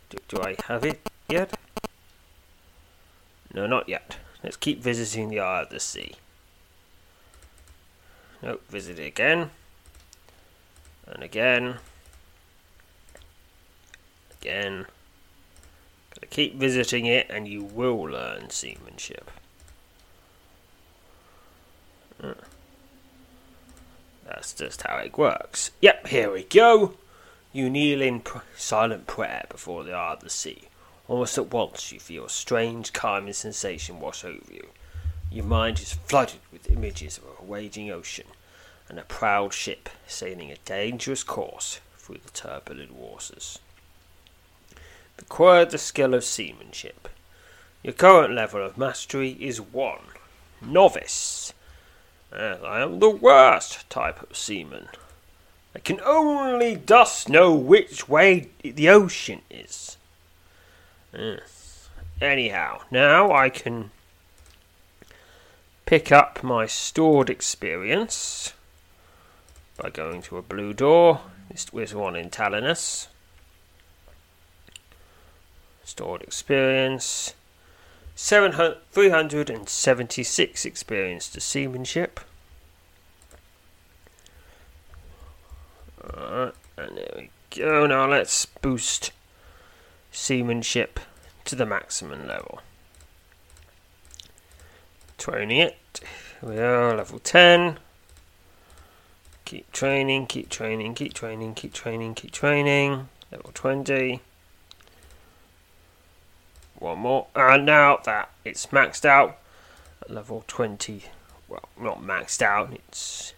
Do, 0.10 0.18
do 0.28 0.42
I 0.42 0.56
have 0.68 0.86
it 0.86 1.02
yet? 1.30 1.58
No, 3.54 3.66
not 3.66 3.90
yet. 3.90 4.18
Let's 4.44 4.58
keep 4.58 4.82
visiting 4.82 5.30
the 5.30 5.40
Eye 5.40 5.64
of 5.64 5.70
the 5.70 5.80
Sea. 5.80 6.14
Nope, 8.42 8.64
visit 8.70 9.00
it 9.00 9.06
again. 9.06 9.52
And 11.08 11.24
again. 11.24 11.76
Again. 14.42 14.86
Gotta 16.16 16.28
keep 16.28 16.56
visiting 16.56 17.06
it 17.06 17.28
and 17.30 17.48
you 17.48 17.64
will 17.64 18.02
learn 18.02 18.50
seamanship. 18.50 19.30
Uh, 22.22 22.34
that's 24.34 24.54
just 24.54 24.84
how 24.84 24.98
it 24.98 25.18
works. 25.18 25.72
Yep, 25.82 26.08
here 26.08 26.32
we 26.32 26.44
go. 26.44 26.94
You 27.52 27.70
kneel 27.70 28.02
in 28.02 28.22
pr- 28.22 28.40
silent 28.56 29.08
prayer 29.08 29.46
before 29.50 29.84
the 29.84 29.94
eye 29.94 30.14
of 30.14 30.22
the 30.22 30.30
sea. 30.30 30.64
Almost 31.08 31.38
at 31.38 31.52
once 31.52 31.92
you 31.92 32.00
feel 32.00 32.26
a 32.26 32.30
strange, 32.30 32.94
calming 32.94 33.34
sensation 33.34 34.00
wash 34.00 34.24
over 34.24 34.52
you. 34.52 34.68
Your 35.30 35.46
mind 35.46 35.80
is 35.80 35.94
flooded 35.94 36.40
with 36.52 36.72
images 36.72 37.18
of 37.18 37.26
a 37.26 37.52
raging 37.52 37.92
ocean 37.92 38.28
and 38.88 38.98
a 38.98 39.04
proud 39.04 39.54
ship 39.54 39.90
sailing 40.08 40.52
a 40.52 40.58
dangerous 40.64 41.24
course 41.24 41.80
through 41.98 42.20
the 42.24 42.32
turbulent 42.32 42.94
waters. 42.94 43.60
Acquire 45.20 45.66
the 45.66 45.78
skill 45.78 46.14
of 46.14 46.24
seamanship. 46.24 47.10
Your 47.84 47.94
current 47.94 48.34
level 48.34 48.66
of 48.66 48.78
mastery 48.78 49.32
is 49.40 49.60
1. 49.60 50.00
Novice. 50.62 51.54
As 52.32 52.64
I 52.64 52.82
am 52.82 53.00
the 53.00 53.10
worst 53.10 53.90
type 53.90 54.22
of 54.22 54.38
seaman. 54.38 54.88
I 55.76 55.80
can 55.80 56.00
only 56.02 56.76
thus 56.76 57.28
know 57.28 57.54
which 57.54 58.08
way 58.08 58.50
the 58.64 58.90
ocean 58.90 59.42
is. 59.50 59.98
Yes. 61.14 61.90
Anyhow, 62.22 62.82
now 62.92 63.32
I 63.32 63.50
can 63.50 63.92
pick 65.86 66.12
up 66.12 66.44
my 66.44 66.68
stored 66.68 67.30
experience 67.30 68.54
by 69.78 69.90
going 69.90 70.22
to 70.24 70.38
a 70.38 70.42
blue 70.42 70.74
door. 70.74 71.22
This 71.50 71.74
was 71.74 71.94
one 71.94 72.16
in 72.16 72.30
Talinus. 72.30 73.08
Stored 75.84 76.22
experience. 76.22 77.34
376 78.24 80.66
experience 80.66 81.28
to 81.28 81.42
seamanship. 81.42 82.20
Alright, 86.04 86.54
and 86.78 86.98
there 86.98 87.14
we 87.16 87.30
go. 87.50 87.88
Now 87.88 88.08
let's 88.08 88.46
boost 88.46 89.12
seamanship 90.12 91.00
to 91.46 91.56
the 91.56 91.66
maximum 91.66 92.28
level. 92.28 92.62
Training 95.18 95.58
it. 95.58 96.00
We 96.42 96.60
are 96.60 96.96
level 96.96 97.18
10. 97.20 97.80
Keep 99.46 99.72
training, 99.72 100.28
keep 100.28 100.50
training, 100.50 100.94
keep 100.94 101.14
training, 101.14 101.56
keep 101.56 101.74
training, 101.74 102.14
keep 102.14 102.32
training. 102.32 103.10
Level 103.32 103.50
20. 103.54 104.22
One 106.82 106.98
more. 106.98 107.28
And 107.36 107.68
now 107.68 108.00
that 108.06 108.32
it's 108.44 108.66
maxed 108.68 109.06
out 109.06 109.38
at 110.02 110.10
level 110.10 110.44
20. 110.48 111.04
Well, 111.48 111.70
not 111.80 112.02
maxed 112.02 112.42
out, 112.42 112.74
it's 112.74 113.36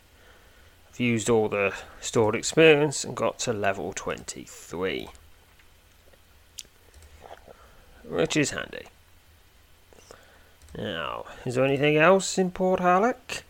I've 0.89 0.99
used 1.01 1.29
all 1.29 1.49
the 1.49 1.73
stored 1.99 2.35
experience 2.35 3.03
and 3.03 3.17
got 3.17 3.39
to 3.39 3.51
level 3.51 3.91
23. 3.91 5.09
Which 8.05 8.37
is 8.37 8.51
handy. 8.51 8.85
Now, 10.77 11.25
is 11.45 11.55
there 11.55 11.65
anything 11.65 11.97
else 11.97 12.37
in 12.37 12.49
Port 12.49 12.79
Halleck? 12.79 13.43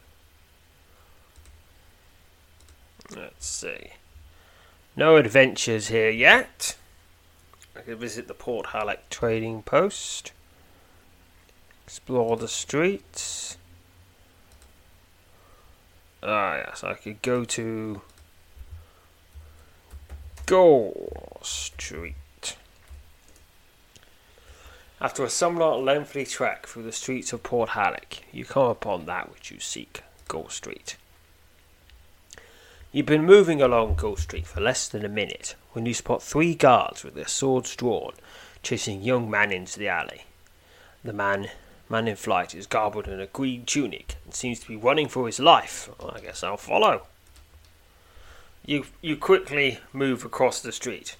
Let's 3.15 3.45
see. 3.45 3.91
No 4.95 5.17
adventures 5.17 5.89
here 5.89 6.09
yet. 6.09 6.77
I 7.75 7.81
could 7.81 7.97
visit 7.97 8.27
the 8.27 8.33
Port 8.33 8.67
Halleck 8.67 9.09
trading 9.09 9.63
post. 9.63 10.31
Explore 11.85 12.37
the 12.37 12.47
streets. 12.47 13.57
Ah, 16.21 16.57
yes, 16.57 16.83
I 16.83 16.93
could 16.93 17.21
go 17.21 17.43
to 17.43 18.01
Gore 20.45 21.39
Street. 21.41 22.15
After 25.01 25.25
a 25.25 25.29
somewhat 25.29 25.81
lengthy 25.83 26.25
trek 26.25 26.65
through 26.65 26.83
the 26.83 26.91
streets 26.93 27.33
of 27.33 27.43
Port 27.43 27.71
Halleck, 27.71 28.23
you 28.31 28.45
come 28.45 28.69
upon 28.69 29.05
that 29.05 29.31
which 29.31 29.51
you 29.51 29.59
seek, 29.59 30.03
Gore 30.29 30.49
Street. 30.49 30.95
You've 32.95 33.07
been 33.07 33.25
moving 33.25 33.59
along 33.59 33.95
Gore 33.95 34.19
Street 34.19 34.45
for 34.45 34.61
less 34.61 34.87
than 34.87 35.03
a 35.03 35.09
minute 35.09 35.55
when 35.71 35.87
you 35.87 35.95
spot 35.95 36.21
three 36.21 36.53
guards 36.53 37.03
with 37.03 37.15
their 37.15 37.27
swords 37.27 37.75
drawn, 37.75 38.13
chasing 38.61 38.99
a 38.99 39.03
young 39.03 39.31
man 39.31 39.51
into 39.51 39.79
the 39.79 39.87
alley. 39.87 40.25
The 41.03 41.11
man 41.11 41.49
man 41.89 42.07
in 42.07 42.15
flight 42.15 42.53
is 42.53 42.67
garbled 42.67 43.07
in 43.07 43.19
a 43.19 43.25
green 43.25 43.65
tunic 43.65 44.17
and 44.23 44.35
seems 44.35 44.59
to 44.59 44.67
be 44.67 44.75
running 44.75 45.07
for 45.07 45.25
his 45.25 45.39
life. 45.39 45.89
Well, 45.97 46.13
I 46.15 46.19
guess 46.19 46.43
I'll 46.43 46.55
follow. 46.55 47.07
You 48.63 48.85
you 49.01 49.17
quickly 49.17 49.79
move 49.91 50.23
across 50.23 50.61
the 50.61 50.71
street. 50.71 51.15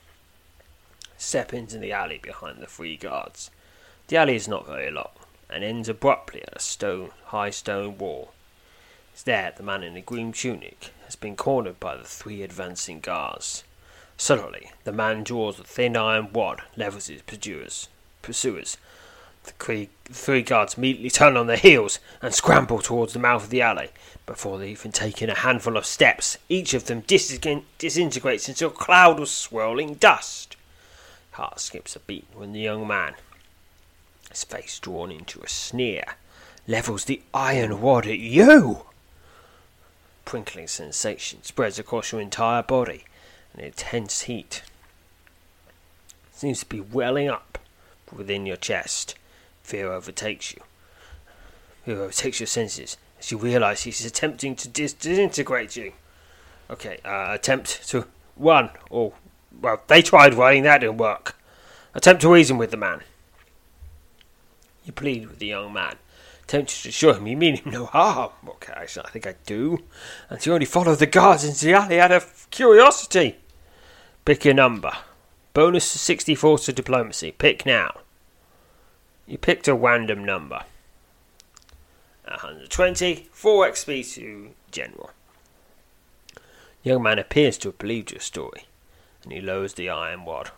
Step 1.17 1.55
into 1.55 1.79
the 1.79 1.91
alley 1.91 2.19
behind 2.21 2.59
the 2.62 2.67
three 2.67 2.97
guards. 2.97 3.49
The 4.09 4.17
alley 4.17 4.36
is 4.36 4.47
not 4.47 4.67
very 4.67 4.91
long 4.91 5.09
and 5.49 5.63
ends 5.63 5.89
abruptly 5.89 6.43
at 6.43 6.57
a 6.57 6.59
stone 6.59 7.09
high 7.25 7.49
stone 7.49 7.97
wall. 7.97 8.31
It's 9.12 9.23
there 9.23 9.51
the 9.57 9.63
man 9.63 9.81
in 9.81 9.95
the 9.95 10.01
green 10.01 10.33
tunic 10.33 10.91
has 11.13 11.19
been 11.19 11.36
cornered 11.36 11.80
by 11.80 11.95
the 11.95 12.04
three 12.04 12.41
advancing 12.41 12.99
guards. 12.99 13.63
Suddenly, 14.17 14.71
the 14.84 14.91
man 14.91 15.23
draws 15.23 15.60
a 15.60 15.63
thin 15.63 15.95
iron 15.95 16.34
wad, 16.34 16.63
levels 16.76 17.06
his 17.06 17.21
pursuers. 17.21 17.88
pursuers 18.23 18.78
the 19.43 19.88
three 20.06 20.41
guards 20.41 20.76
immediately 20.76 21.12
turn 21.12 21.38
on 21.38 21.45
their 21.47 21.58
heels 21.58 21.99
and 22.21 22.34
scramble 22.34 22.80
towards 22.80 23.13
the 23.13 23.19
mouth 23.19 23.43
of 23.43 23.49
the 23.52 23.62
alley. 23.62 23.89
Before 24.26 24.58
they've 24.58 24.69
even 24.69 24.91
taken 24.91 25.30
a 25.30 25.36
handful 25.36 25.78
of 25.78 25.86
steps, 25.86 26.38
each 26.49 26.73
of 26.73 26.86
them 26.86 27.02
disintegrates 27.02 28.49
into 28.49 28.65
a 28.65 28.71
cloud 28.71 29.19
of 29.19 29.30
swirling 29.30 29.95
dust. 29.95 30.56
Heart 31.32 31.60
skips 31.60 31.95
a 31.95 31.99
beat 31.99 32.26
when 32.34 32.54
the 32.54 32.62
young 32.62 32.88
man, 32.88 33.15
his 34.30 34.43
face 34.45 34.80
drawn 34.80 35.12
into 35.12 35.41
a 35.41 35.49
sneer, 35.49 36.15
levels 36.67 37.06
the 37.06 37.21
iron 37.34 37.82
wad 37.82 38.08
at 38.08 38.19
you. 38.19 38.86
Prinkling 40.25 40.69
sensation 40.69 41.43
spreads 41.43 41.77
across 41.77 42.12
your 42.12 42.21
entire 42.21 42.63
body, 42.63 43.03
an 43.53 43.59
intense 43.59 44.21
heat 44.24 44.63
seems 46.32 46.59
to 46.59 46.65
be 46.65 46.82
welling 46.82 47.30
up 47.30 47.57
within 48.11 48.45
your 48.45 48.57
chest. 48.57 49.15
Fear 49.63 49.93
overtakes 49.93 50.53
you. 50.53 50.61
Fear 51.86 52.01
overtakes 52.01 52.39
your 52.41 52.47
senses 52.47 52.97
as 53.19 53.32
you 53.32 53.38
realize 53.38 53.84
he's 53.84 54.05
attempting 54.05 54.55
to 54.57 54.67
dis- 54.67 54.93
disintegrate 54.93 55.76
you. 55.76 55.93
Okay, 56.69 56.99
uh, 57.05 57.28
attempt 57.30 57.88
to 57.89 58.07
run. 58.36 58.71
Or, 58.89 59.13
well, 59.61 59.82
they 59.88 60.01
tried 60.01 60.34
running, 60.34 60.63
that 60.63 60.80
didn't 60.80 60.97
work. 60.97 61.38
Attempt 61.93 62.21
to 62.24 62.34
reason 62.34 62.57
with 62.57 62.71
the 62.71 62.78
man. 62.78 63.01
You 64.84 64.91
plead 64.91 65.28
with 65.28 65.39
the 65.39 65.47
young 65.47 65.71
man, 65.71 65.95
tempted 66.48 66.84
to 66.84 66.89
assure 66.89 67.16
him 67.16 67.28
you 67.28 67.38
mean 67.38 67.58
him 67.58 67.72
no 67.72 67.86
harm. 67.86 68.32
Okay, 68.48 68.74
I 68.74 68.86
think 68.86 69.28
I 69.28 69.36
do. 69.46 69.84
And 70.30 70.46
you 70.46 70.54
only 70.54 70.66
followed 70.66 71.00
the 71.00 71.06
guards 71.06 71.44
into 71.44 71.66
the 71.66 71.74
alley 71.74 72.00
out 72.00 72.12
of 72.12 72.48
curiosity. 72.52 73.38
Pick 74.26 74.46
your 74.46 74.54
number. 74.54 74.91
Bonus 75.54 75.86
64 75.86 76.60
to 76.60 76.74
diplomacy. 76.74 77.32
Pick 77.32 77.66
now. 77.66 78.00
You 79.28 79.38
picked 79.38 79.68
a 79.68 79.76
random 79.76 80.26
number. 80.26 80.64
120, 82.26 83.28
4 83.32 83.68
XP 83.70 84.14
to 84.16 84.50
General. 84.72 85.12
The 86.36 86.89
young 86.89 87.04
man 87.04 87.20
appears 87.20 87.58
to 87.60 87.70
have 87.70 87.78
believed 87.78 88.12
your 88.12 88.20
story, 88.20 88.66
and 89.24 89.32
he 89.32 89.39
lowers 89.41 89.76
the 89.76 89.89
iron 89.89 90.26
wad. 90.26 90.52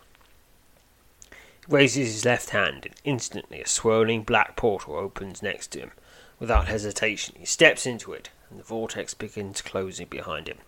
Raises 1.68 2.12
his 2.12 2.24
left 2.24 2.50
hand, 2.50 2.86
and 2.86 2.94
instantly 3.04 3.60
a 3.60 3.66
swirling 3.66 4.22
black 4.22 4.54
portal 4.54 4.94
opens 4.94 5.42
next 5.42 5.68
to 5.68 5.80
him. 5.80 5.90
Without 6.38 6.68
hesitation, 6.68 7.34
he 7.38 7.46
steps 7.46 7.86
into 7.86 8.12
it, 8.12 8.30
and 8.50 8.58
the 8.58 8.64
vortex 8.64 9.14
begins 9.14 9.62
closing 9.62 10.06
behind 10.06 10.48
him. 10.48 10.58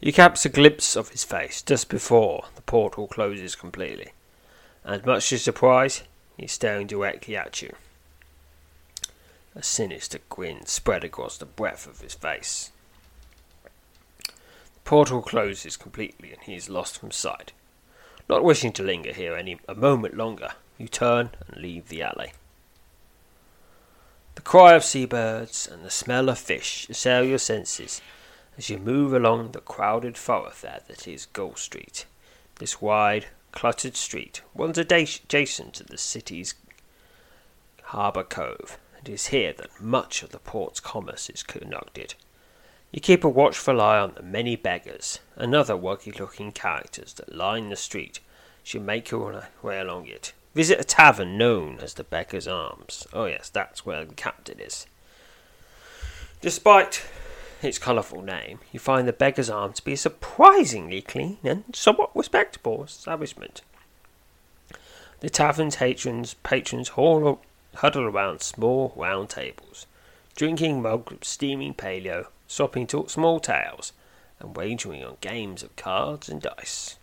You 0.00 0.12
catch 0.12 0.44
a 0.44 0.50
glimpse 0.50 0.94
of 0.96 1.08
his 1.08 1.24
face 1.24 1.62
just 1.62 1.88
before 1.88 2.46
the 2.54 2.62
portal 2.62 3.06
closes 3.06 3.54
completely, 3.54 4.12
and 4.84 5.04
much 5.06 5.30
to 5.30 5.38
surprise, 5.38 6.02
he's 6.36 6.52
staring 6.52 6.86
directly 6.86 7.34
at 7.36 7.62
you. 7.62 7.74
A 9.54 9.62
sinister 9.62 10.18
grin 10.28 10.66
spread 10.66 11.02
across 11.02 11.38
the 11.38 11.46
breadth 11.46 11.86
of 11.86 12.02
his 12.02 12.12
face. 12.12 12.70
The 14.26 14.32
portal 14.84 15.22
closes 15.22 15.78
completely 15.78 16.32
and 16.32 16.42
he 16.42 16.54
is 16.54 16.68
lost 16.68 16.98
from 16.98 17.10
sight. 17.10 17.52
Not 18.28 18.44
wishing 18.44 18.72
to 18.72 18.82
linger 18.82 19.12
here 19.12 19.36
any 19.36 19.58
a 19.68 19.74
moment 19.74 20.16
longer, 20.16 20.52
you 20.78 20.88
turn 20.88 21.30
and 21.46 21.62
leave 21.62 21.88
the 21.88 22.02
alley. 22.02 22.32
The 24.34 24.42
cry 24.42 24.74
of 24.74 24.84
seabirds 24.84 25.66
and 25.66 25.84
the 25.84 25.90
smell 25.90 26.28
of 26.28 26.38
fish 26.38 26.88
assail 26.90 27.24
your 27.24 27.38
senses 27.38 28.02
as 28.58 28.68
you 28.68 28.78
move 28.78 29.12
along 29.12 29.52
the 29.52 29.60
crowded 29.60 30.16
thoroughfare 30.16 30.80
that 30.88 31.06
is 31.06 31.26
Gull 31.26 31.54
Street. 31.54 32.04
This 32.56 32.80
wide, 32.80 33.26
cluttered 33.52 33.96
street 33.96 34.42
runs 34.54 34.76
adjacent 34.76 35.74
to 35.74 35.84
the 35.84 35.98
city's 35.98 36.54
harbour 37.84 38.24
cove, 38.24 38.78
and 38.98 39.08
it 39.08 39.12
is 39.12 39.26
here 39.28 39.52
that 39.52 39.80
much 39.80 40.22
of 40.22 40.30
the 40.30 40.38
port's 40.38 40.80
commerce 40.80 41.30
is 41.30 41.42
conducted. 41.42 42.14
You 42.92 43.00
keep 43.00 43.24
a 43.24 43.28
watchful 43.28 43.80
eye 43.80 43.98
on 43.98 44.14
the 44.14 44.22
many 44.22 44.56
beggars 44.56 45.20
and 45.34 45.54
other 45.54 45.76
wuggy 45.76 46.18
looking 46.18 46.52
characters 46.52 47.12
that 47.14 47.34
line 47.34 47.68
the 47.68 47.76
street 47.76 48.20
as 48.64 48.74
you 48.74 48.80
make 48.80 49.10
your 49.10 49.48
way 49.62 49.78
along 49.80 50.06
it. 50.06 50.32
Visit 50.54 50.80
a 50.80 50.84
tavern 50.84 51.36
known 51.36 51.78
as 51.80 51.94
the 51.94 52.04
Beggar's 52.04 52.48
Arms. 52.48 53.06
Oh, 53.12 53.26
yes, 53.26 53.50
that's 53.50 53.84
where 53.84 54.04
the 54.06 54.14
captain 54.14 54.58
is. 54.58 54.86
Despite 56.40 57.04
its 57.60 57.78
colourful 57.78 58.22
name, 58.22 58.60
you 58.72 58.80
find 58.80 59.06
the 59.06 59.12
Beggar's 59.12 59.50
Arms 59.50 59.76
to 59.76 59.84
be 59.84 59.92
a 59.92 59.96
surprisingly 59.98 61.02
clean 61.02 61.38
and 61.44 61.64
somewhat 61.74 62.16
respectable 62.16 62.84
establishment. 62.84 63.60
The 65.20 65.28
tavern's 65.28 65.76
patrons, 65.76 66.34
patrons 66.42 66.88
haul 66.90 67.40
huddle 67.74 68.04
around 68.04 68.40
small 68.40 68.94
round 68.96 69.28
tables, 69.28 69.86
drinking 70.36 70.80
mugs 70.80 71.12
of 71.12 71.24
steaming 71.24 71.74
paleo, 71.74 72.28
swapping 72.46 72.86
talk 72.86 73.10
small 73.10 73.40
tales, 73.40 73.92
and 74.40 74.56
wagering 74.56 75.04
on 75.04 75.16
games 75.20 75.62
of 75.62 75.74
cards 75.76 76.28
and 76.28 76.42
dice. 76.42 76.96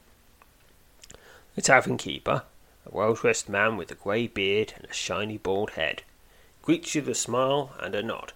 The 1.56 1.62
tavern 1.62 1.98
keeper, 1.98 2.44
a 2.86 2.96
well 2.96 3.14
dressed 3.14 3.50
man 3.50 3.78
with 3.78 3.92
a 3.92 3.96
grey 3.96 4.28
beard 4.28 4.74
and 4.76 4.86
a 4.86 4.94
shiny 4.94 5.38
bald 5.38 5.72
head, 5.72 6.04
greets 6.62 6.96
you 6.96 7.02
with 7.02 7.10
a 7.10 7.16
smile 7.16 7.74
and 7.80 7.96
a 7.96 8.04
nod. 8.04 8.34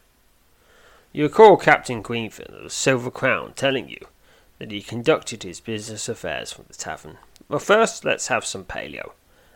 You 1.11 1.23
recall 1.23 1.57
Captain 1.57 2.03
Greenfen 2.03 2.55
of 2.55 2.63
the 2.63 2.69
Silver 2.69 3.09
Crown 3.09 3.53
telling 3.53 3.89
you 3.89 4.07
that 4.59 4.71
he 4.71 4.81
conducted 4.81 5.43
his 5.43 5.59
business 5.59 6.09
affairs 6.09 6.51
from 6.51 6.65
the 6.67 6.73
tavern. 6.73 7.17
Well, 7.47 7.59
first, 7.59 8.03
let's 8.03 8.27
have 8.27 8.45
some 8.45 8.65
paleo 8.65 9.13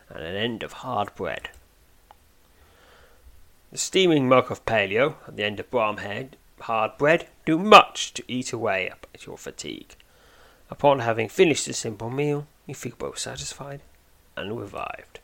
and 0.08 0.22
an 0.22 0.34
end 0.34 0.62
of 0.62 0.72
hard 0.72 1.14
bread. 1.14 1.50
The 3.70 3.78
steaming 3.78 4.28
mug 4.28 4.50
of 4.50 4.64
paleo 4.64 5.16
and 5.26 5.36
the 5.36 5.44
end 5.44 5.60
of 5.60 5.70
Bramhead 5.70 6.30
hard 6.62 6.96
bread 6.98 7.28
do 7.44 7.58
much 7.58 8.14
to 8.14 8.24
eat 8.28 8.52
away 8.52 8.90
at 8.90 9.26
your 9.26 9.38
fatigue. 9.38 9.94
Upon 10.70 11.00
having 11.00 11.28
finished 11.28 11.66
the 11.66 11.72
simple 11.72 12.10
meal, 12.10 12.46
you 12.66 12.74
feel 12.74 12.94
both 12.98 13.18
satisfied 13.18 13.82
and 14.36 14.58
revived. 14.58 15.20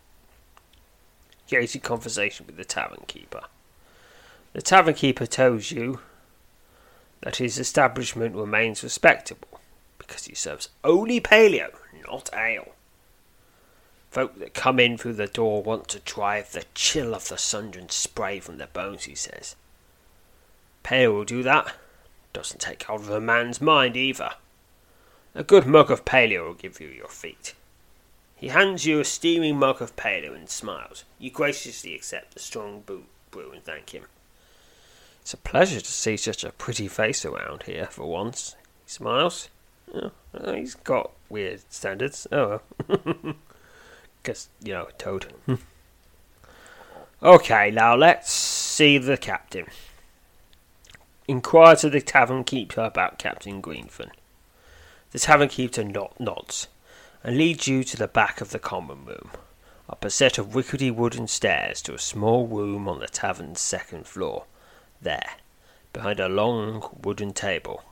Gazy 1.50 1.82
conversation 1.82 2.46
with 2.46 2.56
the 2.56 2.64
tavern 2.64 3.04
keeper. 3.06 3.42
The 4.52 4.62
tavern 4.62 4.94
keeper 4.94 5.26
tells 5.26 5.70
you 5.70 6.00
that 7.22 7.36
his 7.36 7.58
establishment 7.58 8.36
remains 8.36 8.82
respectable 8.82 9.60
because 9.98 10.26
he 10.26 10.34
serves 10.34 10.68
only 10.84 11.20
paleo, 11.20 11.70
not 12.06 12.30
ale. 12.34 12.72
Folk 14.10 14.38
that 14.38 14.54
come 14.54 14.80
in 14.80 14.96
through 14.96 15.14
the 15.14 15.26
door 15.26 15.62
want 15.62 15.88
to 15.88 16.00
drive 16.00 16.52
the 16.52 16.64
chill 16.74 17.14
of 17.14 17.28
the 17.28 17.36
Sundran 17.36 17.90
spray 17.90 18.40
from 18.40 18.58
their 18.58 18.68
bones, 18.68 19.04
he 19.04 19.14
says. 19.14 19.54
Pale 20.88 21.12
will 21.12 21.24
do 21.24 21.42
that. 21.42 21.74
Doesn't 22.32 22.62
take 22.62 22.84
hold 22.84 23.02
of 23.02 23.10
a 23.10 23.20
man's 23.20 23.60
mind 23.60 23.94
either. 23.94 24.30
A 25.34 25.44
good 25.44 25.66
mug 25.66 25.90
of 25.90 26.06
paleo 26.06 26.46
will 26.46 26.54
give 26.54 26.80
you 26.80 26.88
your 26.88 27.08
feet. 27.08 27.52
He 28.36 28.48
hands 28.48 28.86
you 28.86 28.98
a 28.98 29.04
steaming 29.04 29.58
mug 29.58 29.82
of 29.82 29.96
paleo 29.96 30.34
and 30.34 30.48
smiles. 30.48 31.04
You 31.18 31.30
graciously 31.30 31.94
accept 31.94 32.32
the 32.32 32.40
strong 32.40 32.84
brew 32.86 33.50
and 33.52 33.62
thank 33.62 33.90
him. 33.90 34.04
It's 35.20 35.34
a 35.34 35.36
pleasure 35.36 35.82
to 35.82 35.92
see 35.92 36.16
such 36.16 36.42
a 36.42 36.52
pretty 36.52 36.88
face 36.88 37.22
around 37.26 37.64
here 37.64 37.88
for 37.90 38.06
once. 38.06 38.56
He 38.86 38.90
smiles. 38.92 39.50
Oh, 39.94 40.10
he's 40.54 40.74
got 40.74 41.10
weird 41.28 41.70
standards. 41.70 42.26
Oh 42.32 42.62
well. 42.88 43.34
Because, 44.22 44.48
you 44.62 44.72
know, 44.72 44.88
Toad. 44.96 45.34
okay, 47.22 47.70
now 47.70 47.94
let's 47.94 48.32
see 48.32 48.96
the 48.96 49.18
captain. 49.18 49.66
Inquire 51.30 51.76
to 51.76 51.90
the 51.90 52.00
tavern 52.00 52.42
keeper 52.42 52.80
about 52.80 53.18
Captain 53.18 53.60
Greenfen. 53.60 54.12
The 55.10 55.18
tavern 55.18 55.50
keeper 55.50 55.84
nods 55.84 56.68
and 57.22 57.36
leads 57.36 57.68
you 57.68 57.84
to 57.84 57.98
the 57.98 58.08
back 58.08 58.40
of 58.40 58.48
the 58.48 58.58
common 58.58 59.04
room, 59.04 59.32
up 59.90 60.06
a 60.06 60.10
set 60.10 60.38
of 60.38 60.54
rickety 60.56 60.90
wooden 60.90 61.28
stairs 61.28 61.82
to 61.82 61.92
a 61.92 61.98
small 61.98 62.46
room 62.46 62.88
on 62.88 63.00
the 63.00 63.08
tavern's 63.08 63.60
second 63.60 64.06
floor. 64.06 64.46
There, 65.02 65.32
behind 65.92 66.18
a 66.18 66.30
long 66.30 66.96
wooden 67.02 67.34
table, 67.34 67.84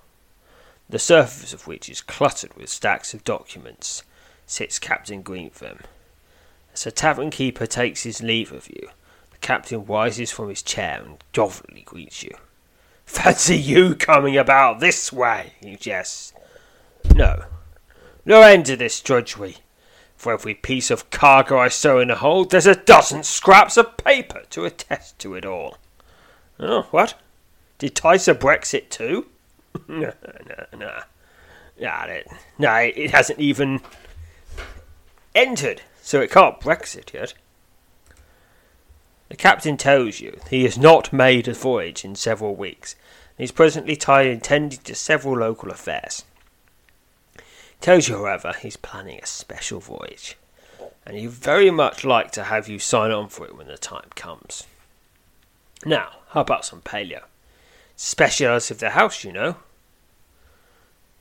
the 0.89 0.99
surface 0.99 1.53
of 1.53 1.67
which 1.67 1.91
is 1.91 2.01
cluttered 2.01 2.57
with 2.57 2.71
stacks 2.71 3.13
of 3.13 3.23
documents, 3.23 4.03
sits 4.47 4.79
Captain 4.79 5.23
Greenfen. 5.23 5.83
As 6.73 6.85
the 6.85 6.91
tavern 6.91 7.29
keeper 7.29 7.67
takes 7.67 8.05
his 8.05 8.23
leave 8.23 8.51
of 8.51 8.71
you, 8.71 8.89
the 9.31 9.39
captain 9.43 9.85
rises 9.85 10.31
from 10.31 10.49
his 10.49 10.63
chair 10.63 11.03
and 11.05 11.23
jovially 11.35 11.85
greets 11.85 12.23
you. 12.23 12.35
Fancy 13.07 13.57
you 13.57 13.95
coming 13.95 14.37
about 14.37 14.81
this 14.81 15.13
way, 15.13 15.55
he 15.61 15.77
jests. 15.77 16.33
No, 17.15 17.45
no 18.25 18.43
end 18.43 18.67
to 18.67 18.77
this 18.77 19.01
drudgery. 19.01 19.59
For 20.17 20.33
every 20.33 20.55
piece 20.55 20.91
of 20.91 21.11
cargo 21.11 21.59
I 21.59 21.69
stow 21.69 22.01
in 22.01 22.09
the 22.09 22.17
hold, 22.17 22.51
there's 22.51 22.67
a 22.67 22.75
dozen 22.75 23.23
scraps 23.23 23.77
of 23.77 23.97
paper 23.97 24.43
to 24.51 24.65
attest 24.65 25.19
to 25.21 25.35
it 25.35 25.45
all. 25.45 25.79
Oh, 26.59 26.83
what? 26.91 27.15
Did 27.79 27.95
Tyser 27.95 28.35
Brexit 28.35 28.89
too? 28.89 29.27
no, 29.89 30.13
no, 30.49 30.67
no. 30.77 31.01
No, 31.79 32.21
no, 32.59 32.75
it 32.77 33.11
hasn't 33.11 33.39
even 33.39 33.83
entered 35.35 35.83
so 36.03 36.21
it 36.21 36.31
can't 36.31 36.59
Brexit 36.61 37.13
yet. 37.13 37.35
The 39.29 39.37
captain 39.37 39.77
tells 39.77 40.21
you 40.21 40.39
he 40.51 40.65
has 40.65 40.79
not 40.79 41.13
made 41.13 41.49
a 41.49 41.55
voyage 41.55 42.05
in 42.05 42.15
several 42.15 42.55
weeks, 42.55 42.95
and 43.37 43.45
is 43.45 43.53
presently 43.53 43.97
tied 43.97 44.27
intending 44.27 44.81
to 44.81 44.95
several 44.95 45.39
local 45.39 45.71
affairs. 45.71 46.25
Tells 47.81 48.09
you, 48.09 48.17
however, 48.17 48.55
he's 48.61 48.77
planning 48.77 49.19
a 49.23 49.27
special 49.27 49.81
voyage, 49.81 50.37
and 51.05 51.17
he'd 51.17 51.31
very 51.31 51.71
much 51.71 52.05
like 52.05 52.31
to 52.33 52.45
have 52.45 52.69
you 52.69 52.79
sign 52.79 53.11
on 53.11 53.29
for 53.29 53.47
it 53.47 53.57
when 53.57 53.67
the 53.67 53.77
time 53.77 54.09
comes. 54.15 54.65
Now, 55.85 56.11
how 56.31 56.41
about 56.41 56.65
some 56.65 56.81
paleo? 56.81 57.23
Specialist 57.97 58.71
of 58.71 58.79
the 58.79 58.91
house, 58.91 59.25
you 59.25 59.33
know. 59.33 59.57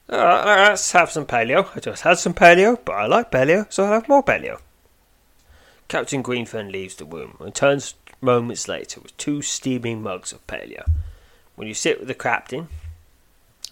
Uh, 0.07 0.43
let's 0.69 0.91
have 0.91 1.11
some 1.11 1.25
paleo. 1.25 1.67
I 1.75 1.79
just 1.79 2.03
had 2.03 2.19
some 2.19 2.33
paleo, 2.33 2.77
but 2.85 2.93
I 2.93 3.07
like 3.07 3.31
paleo, 3.31 3.71
so 3.71 3.85
I'll 3.85 3.93
have 3.93 4.07
more 4.07 4.23
paleo. 4.23 4.59
Captain 5.87 6.23
Greenfen 6.23 6.71
leaves 6.71 6.95
the 6.95 7.05
room 7.05 7.35
and 7.37 7.47
returns 7.47 7.93
moments 8.19 8.67
later 8.67 8.99
with 8.99 9.15
two 9.17 9.41
steaming 9.41 10.01
mugs 10.01 10.31
of 10.31 10.45
paleo. 10.47 10.83
When 11.55 11.67
you 11.67 11.75
sit 11.75 11.99
with 11.99 12.07
the 12.07 12.15
captain, 12.15 12.69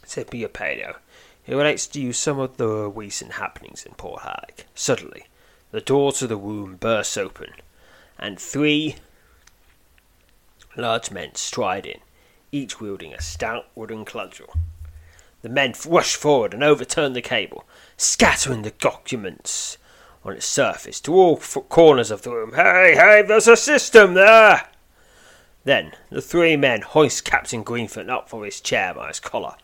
sipping 0.05 0.41
your 0.41 0.49
paleo, 0.49 0.97
he 1.43 1.55
relates 1.55 1.87
to 1.87 1.99
you 1.99 2.13
some 2.13 2.39
of 2.39 2.57
the 2.57 2.87
recent 2.87 3.33
happenings 3.33 3.83
in 3.83 3.93
Port 3.95 4.21
Halleck. 4.21 4.65
Suddenly, 4.75 5.25
the 5.71 5.81
door 5.81 6.11
to 6.13 6.27
the 6.27 6.37
room 6.37 6.75
bursts 6.75 7.17
open, 7.17 7.51
and 8.19 8.39
three 8.39 8.97
large 10.77 11.09
men 11.09 11.33
stride 11.33 11.85
in, 11.87 11.99
each 12.51 12.79
wielding 12.79 13.13
a 13.13 13.21
stout 13.21 13.67
wooden 13.73 14.05
cudgel. 14.05 14.53
The 15.41 15.49
men 15.49 15.73
rush 15.85 16.15
forward 16.15 16.53
and 16.53 16.63
overturn 16.63 17.13
the 17.13 17.21
cable, 17.21 17.65
scattering 17.97 18.61
the 18.61 18.71
documents 18.71 19.77
on 20.25 20.33
its 20.33 20.45
surface 20.45 20.99
to 21.01 21.13
all 21.13 21.37
corners 21.37 22.11
of 22.11 22.21
the 22.21 22.31
room. 22.31 22.53
Hey, 22.53 22.95
hey, 22.95 23.23
there's 23.27 23.47
a 23.47 23.57
system 23.57 24.13
there! 24.13 24.67
Then 25.63 25.93
the 26.09 26.21
three 26.21 26.57
men 26.57 26.81
hoist 26.81 27.23
Captain 27.23 27.63
Greenford 27.63 28.09
up 28.09 28.29
from 28.29 28.43
his 28.43 28.59
chair 28.59 28.93
by 28.93 29.07
his 29.09 29.19
collar 29.19 29.55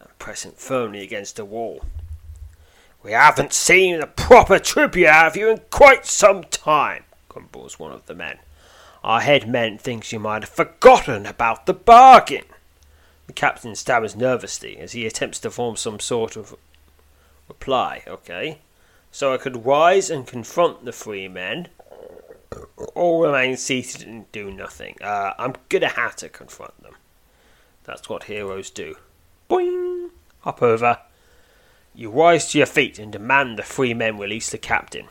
and 0.00 0.18
press 0.18 0.44
him 0.44 0.52
firmly 0.56 1.02
against 1.02 1.36
the 1.36 1.44
wall. 1.44 1.84
We 3.02 3.12
haven't 3.12 3.52
seen 3.52 4.00
a 4.00 4.06
proper 4.06 4.58
tribute 4.58 5.06
out 5.06 5.28
of 5.28 5.36
you 5.36 5.50
in 5.50 5.60
quite 5.70 6.06
some 6.06 6.44
time, 6.44 7.04
grumbles 7.28 7.78
one 7.78 7.92
of 7.92 8.06
the 8.06 8.14
men. 8.14 8.38
Our 9.04 9.20
head 9.20 9.46
man 9.46 9.76
thinks 9.76 10.12
you 10.12 10.18
might 10.18 10.42
have 10.42 10.48
forgotten 10.48 11.26
about 11.26 11.66
the 11.66 11.74
bargain. 11.74 12.44
The 13.26 13.34
captain 13.34 13.74
stammers 13.74 14.16
nervously 14.16 14.78
as 14.78 14.92
he 14.92 15.06
attempts 15.06 15.38
to 15.40 15.50
form 15.50 15.76
some 15.76 16.00
sort 16.00 16.36
of 16.36 16.56
reply. 17.48 18.02
Okay, 18.06 18.60
so 19.14 19.32
I 19.32 19.36
could 19.36 19.64
rise 19.64 20.10
and 20.10 20.26
confront 20.26 20.84
the 20.84 20.90
three 20.90 21.28
men, 21.28 21.68
or 22.96 23.26
remain 23.26 23.56
seated 23.56 24.02
and 24.02 24.30
do 24.32 24.50
nothing. 24.50 24.96
Uh, 25.00 25.34
I'm 25.38 25.54
gonna 25.68 25.86
have 25.86 26.16
to 26.16 26.28
confront 26.28 26.82
them. 26.82 26.96
That's 27.84 28.08
what 28.08 28.24
heroes 28.24 28.70
do. 28.70 28.96
Boing! 29.48 30.10
Hop 30.40 30.60
over. 30.62 30.98
You 31.94 32.10
rise 32.10 32.50
to 32.50 32.58
your 32.58 32.66
feet 32.66 32.98
and 32.98 33.12
demand 33.12 33.56
the 33.56 33.62
three 33.62 33.94
men 33.94 34.18
release 34.18 34.50
the 34.50 34.58
captain. 34.58 35.06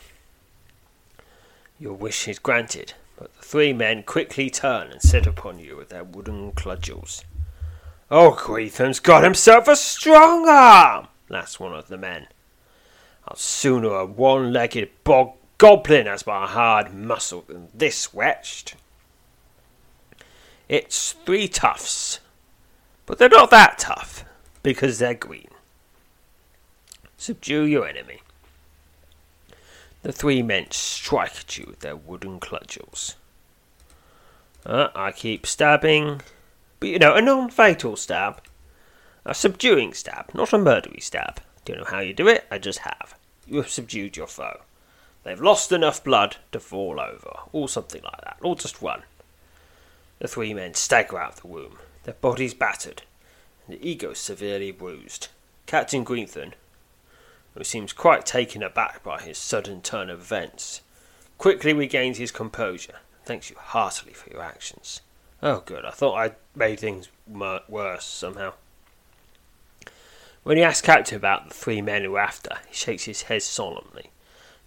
Your 1.79 1.93
wish 1.93 2.27
is 2.27 2.39
granted, 2.39 2.95
but 3.17 3.33
the 3.37 3.45
three 3.45 3.71
men 3.71 4.03
quickly 4.03 4.49
turn 4.49 4.91
and 4.91 5.01
set 5.01 5.25
upon 5.25 5.59
you 5.59 5.77
with 5.77 5.87
their 5.87 6.03
wooden 6.03 6.51
cudgels. 6.51 7.23
Oh, 8.11 8.31
Gwytham's 8.31 8.99
got 8.99 9.23
himself 9.23 9.69
a 9.69 9.77
strong 9.77 10.49
arm, 10.49 11.07
laughs 11.29 11.57
one 11.57 11.73
of 11.73 11.87
the 11.87 11.97
men. 11.97 12.27
I'll 13.27 13.35
sooner 13.35 13.89
a 13.89 14.05
one-legged 14.05 14.89
bog 15.03 15.33
goblin 15.57 16.07
has 16.07 16.27
my 16.27 16.45
hard 16.45 16.93
muscle 16.93 17.45
than 17.47 17.69
this 17.73 18.13
wetched. 18.13 18.75
It's 20.67 21.13
three 21.25 21.47
toughs, 21.47 22.19
but 23.05 23.17
they're 23.17 23.29
not 23.29 23.49
that 23.51 23.77
tough, 23.77 24.25
because 24.61 24.99
they're 24.99 25.13
green. 25.13 25.47
Subdue 27.17 27.63
your 27.63 27.87
enemy. 27.87 28.19
The 30.01 30.11
three 30.11 30.41
men 30.41 30.69
strike 30.71 31.37
at 31.37 31.57
you 31.57 31.65
with 31.67 31.79
their 31.79 31.95
wooden 31.95 32.41
cudgels. 32.41 33.15
Uh, 34.65 34.89
I 34.93 35.13
keep 35.13 35.45
stabbing, 35.45 36.21
but 36.81 36.89
you 36.89 36.99
know, 36.99 37.15
a 37.15 37.21
non 37.21 37.49
fatal 37.49 37.95
stab. 37.95 38.41
A 39.25 39.33
subduing 39.33 39.93
stab, 39.93 40.33
not 40.33 40.51
a 40.51 40.57
murdery 40.57 41.01
stab. 41.01 41.39
Don't 41.65 41.77
know 41.77 41.85
how 41.85 41.99
you 41.99 42.13
do 42.13 42.27
it, 42.27 42.45
I 42.51 42.57
just 42.57 42.79
have. 42.79 43.15
You 43.47 43.57
have 43.57 43.69
subdued 43.69 44.17
your 44.17 44.27
foe. 44.27 44.61
They've 45.23 45.39
lost 45.39 45.71
enough 45.71 46.03
blood 46.03 46.37
to 46.51 46.59
fall 46.59 46.99
over, 46.99 47.39
or 47.51 47.69
something 47.69 48.01
like 48.03 48.21
that, 48.21 48.37
or 48.41 48.55
just 48.55 48.81
run. 48.81 49.03
The 50.19 50.27
three 50.27 50.53
men 50.53 50.73
stagger 50.73 51.17
out 51.19 51.35
of 51.35 51.41
the 51.41 51.47
room, 51.47 51.79
their 52.03 52.13
bodies 52.15 52.53
battered, 52.53 53.03
and 53.65 53.77
the 53.77 53.89
egos 53.89 54.19
severely 54.19 54.71
bruised. 54.71 55.29
Captain 55.65 56.03
Greenthorn, 56.03 56.53
who 57.53 57.63
seems 57.63 57.93
quite 57.93 58.25
taken 58.25 58.61
aback 58.61 59.03
by 59.03 59.21
his 59.21 59.37
sudden 59.37 59.81
turn 59.81 60.09
of 60.09 60.19
events, 60.19 60.81
quickly 61.37 61.73
regains 61.73 62.17
his 62.17 62.31
composure 62.31 62.95
and 63.15 63.25
thanks 63.25 63.49
you 63.49 63.55
heartily 63.57 64.13
for 64.13 64.29
your 64.29 64.41
actions. 64.41 65.01
Oh, 65.41 65.61
good, 65.65 65.85
I 65.85 65.91
thought 65.91 66.15
I'd 66.15 66.35
made 66.55 66.79
things 66.79 67.09
worse 67.27 68.05
somehow. 68.05 68.53
When 70.43 70.57
you 70.57 70.63
ask 70.63 70.83
Captain 70.83 71.15
about 71.15 71.47
the 71.47 71.53
three 71.55 71.81
men 71.81 72.03
who 72.03 72.11
were 72.11 72.19
after, 72.19 72.57
he 72.67 72.75
shakes 72.75 73.05
his 73.05 73.23
head 73.23 73.43
solemnly, 73.43 74.11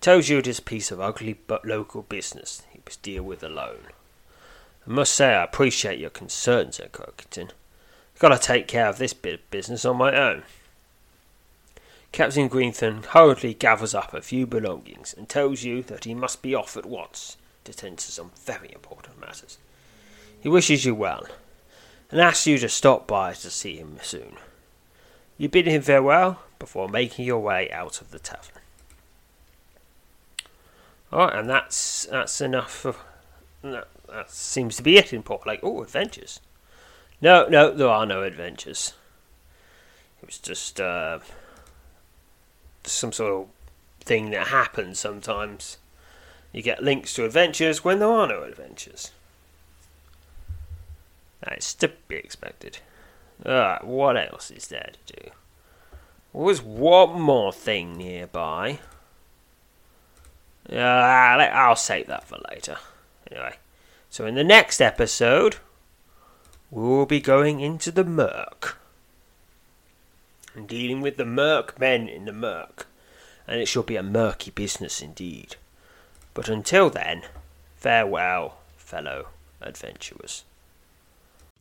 tells 0.00 0.30
you 0.30 0.38
it 0.38 0.46
is 0.46 0.58
a 0.58 0.62
piece 0.62 0.90
of 0.90 1.02
ugly 1.02 1.34
but 1.46 1.66
local 1.66 2.00
business 2.00 2.62
he 2.70 2.80
must 2.86 3.02
deal 3.02 3.22
with 3.22 3.42
alone. 3.42 3.88
I 4.86 4.90
must 4.90 5.14
say 5.14 5.34
I 5.34 5.44
appreciate 5.44 5.98
your 5.98 6.08
concern, 6.08 6.72
said 6.72 6.92
Croakington. 6.92 7.50
I've 8.14 8.20
got 8.20 8.30
to 8.30 8.38
take 8.38 8.66
care 8.66 8.86
of 8.86 8.96
this 8.96 9.12
bit 9.12 9.34
of 9.34 9.50
business 9.50 9.84
on 9.84 9.98
my 9.98 10.16
own. 10.16 10.44
Captain 12.10 12.48
Greenthorn 12.48 13.02
hurriedly 13.02 13.52
gathers 13.52 13.94
up 13.94 14.14
a 14.14 14.22
few 14.22 14.46
belongings 14.46 15.12
and 15.12 15.28
tells 15.28 15.62
you 15.62 15.82
that 15.82 16.04
he 16.04 16.14
must 16.14 16.40
be 16.40 16.54
off 16.54 16.78
at 16.78 16.86
once 16.86 17.36
to 17.64 17.72
attend 17.72 17.98
to 17.98 18.10
some 18.10 18.30
very 18.34 18.72
important 18.72 19.20
matters. 19.20 19.58
He 20.40 20.48
wishes 20.48 20.86
you 20.86 20.94
well 20.94 21.26
and 22.10 22.18
asks 22.18 22.46
you 22.46 22.56
to 22.58 22.68
stop 22.70 23.06
by 23.06 23.34
to 23.34 23.50
see 23.50 23.76
him 23.76 23.98
soon. 24.00 24.38
You 25.38 25.48
bid 25.48 25.66
him 25.66 25.82
farewell 25.82 26.40
before 26.58 26.88
making 26.88 27.26
your 27.26 27.40
way 27.40 27.70
out 27.70 28.00
of 28.00 28.10
the 28.10 28.18
tavern. 28.18 28.62
Alright, 31.12 31.38
and 31.38 31.48
that's 31.48 32.06
that's 32.06 32.40
enough 32.40 32.84
of 32.84 32.98
that, 33.62 33.88
that 34.08 34.30
seems 34.30 34.76
to 34.76 34.82
be 34.82 34.96
it 34.96 35.12
in 35.12 35.22
Port 35.22 35.46
Lake. 35.46 35.60
Oh, 35.62 35.82
adventures. 35.82 36.40
No, 37.20 37.46
no, 37.48 37.72
there 37.72 37.88
are 37.88 38.06
no 38.06 38.22
adventures. 38.22 38.94
It 40.22 40.26
was 40.26 40.38
just 40.38 40.80
uh, 40.80 41.20
some 42.84 43.12
sort 43.12 43.32
of 43.32 43.46
thing 44.00 44.30
that 44.30 44.48
happens 44.48 44.98
sometimes. 44.98 45.78
You 46.52 46.62
get 46.62 46.82
links 46.82 47.14
to 47.14 47.24
adventures 47.24 47.84
when 47.84 47.98
there 47.98 48.08
are 48.08 48.26
no 48.26 48.42
adventures. 48.42 49.12
That's 51.40 51.74
to 51.74 51.92
be 52.08 52.16
expected. 52.16 52.78
Alright, 53.44 53.84
what 53.84 54.16
else 54.16 54.50
is 54.50 54.68
there 54.68 54.90
to 55.06 55.14
do? 55.14 55.30
Was 56.32 56.62
one 56.62 57.20
more 57.20 57.52
thing 57.52 57.96
nearby? 57.96 58.78
Uh, 60.70 60.76
I'll 60.76 61.76
save 61.76 62.08
that 62.08 62.24
for 62.24 62.38
later. 62.50 62.76
Anyway, 63.30 63.56
so 64.10 64.26
in 64.26 64.34
the 64.34 64.44
next 64.44 64.80
episode, 64.80 65.56
we'll 66.70 67.06
be 67.06 67.20
going 67.20 67.60
into 67.60 67.90
the 67.90 68.04
murk 68.04 68.78
and 70.54 70.66
dealing 70.66 71.00
with 71.00 71.16
the 71.16 71.24
murk 71.24 71.78
men 71.78 72.08
in 72.08 72.24
the 72.24 72.32
murk, 72.32 72.86
and 73.46 73.60
it 73.60 73.66
shall 73.66 73.82
be 73.82 73.96
a 73.96 74.02
murky 74.02 74.50
business 74.50 75.02
indeed. 75.02 75.56
But 76.34 76.48
until 76.48 76.90
then, 76.90 77.22
farewell, 77.76 78.58
fellow 78.76 79.28
adventurers. 79.60 80.44